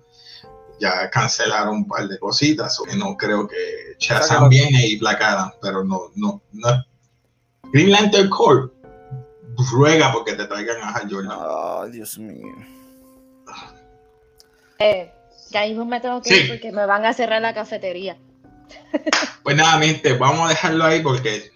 Ya 0.80 1.10
cancelaron 1.10 1.78
un 1.78 1.88
par 1.88 2.06
de 2.06 2.20
cositas, 2.20 2.80
que 2.88 2.96
no 2.96 3.16
creo 3.16 3.48
que 3.48 3.56
Shazam 3.98 4.48
viene 4.48 4.86
y 4.86 4.96
Black 4.96 5.20
Adam, 5.20 5.50
pero 5.60 5.82
no, 5.82 6.02
no, 6.14 6.40
no. 6.52 6.84
Green 7.72 7.90
Lantern 7.90 8.30
Corp 8.30 8.72
ruega 9.72 10.12
porque 10.12 10.34
te 10.34 10.46
traigan 10.46 10.80
a 10.80 10.90
Hal 10.90 11.08
Jordan. 11.10 11.36
Oh, 11.36 11.86
Dios 11.88 12.16
mío. 12.18 12.54
Eh, 14.78 15.10
ya 15.50 15.66
mismo 15.66 15.84
me 15.84 16.00
tengo 16.00 16.22
que 16.22 16.36
ir 16.36 16.48
porque 16.48 16.70
me 16.70 16.86
van 16.86 17.04
a 17.04 17.12
cerrar 17.12 17.42
la 17.42 17.54
cafetería. 17.54 18.16
Pues 19.42 19.56
nada, 19.56 19.78
mi 19.78 19.86
gente, 19.86 20.12
vamos 20.14 20.46
a 20.46 20.50
dejarlo 20.50 20.84
ahí 20.84 21.00
porque 21.00 21.50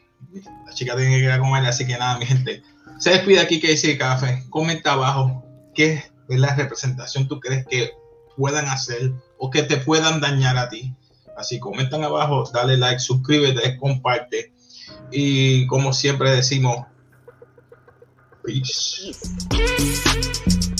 la 0.67 0.73
chica 0.73 0.97
tiene 0.97 1.19
que 1.19 1.25
ir 1.25 1.31
a 1.31 1.39
comer, 1.39 1.65
así 1.67 1.87
que 1.87 1.99
nada, 1.99 2.19
mi 2.19 2.27
gente. 2.27 2.63
Se 2.99 3.11
despide 3.11 3.41
aquí 3.41 3.61
que 3.61 3.69
dice 3.69 3.99
café. 3.99 4.45
Comenta 4.49 4.93
abajo 4.93 5.45
qué 5.75 6.05
es 6.29 6.39
la 6.41 6.55
representación 6.55 7.29
tú 7.29 7.41
crees 7.41 7.67
que 7.67 7.91
puedan 8.37 8.67
hacer 8.69 9.13
o 9.39 9.51
que 9.51 9.63
te 9.63 9.77
puedan 9.77 10.21
dañar 10.21 10.57
a 10.57 10.69
ti. 10.69 10.95
Así 11.37 11.59
comentan 11.59 12.05
abajo, 12.05 12.49
dale 12.53 12.77
like, 12.77 13.01
suscríbete, 13.01 13.77
comparte. 13.77 14.53
Y 15.11 15.67
como 15.67 15.93
siempre 15.93 16.31
decimos, 16.31 16.87
peace. 18.45 19.13
peace. 19.51 20.72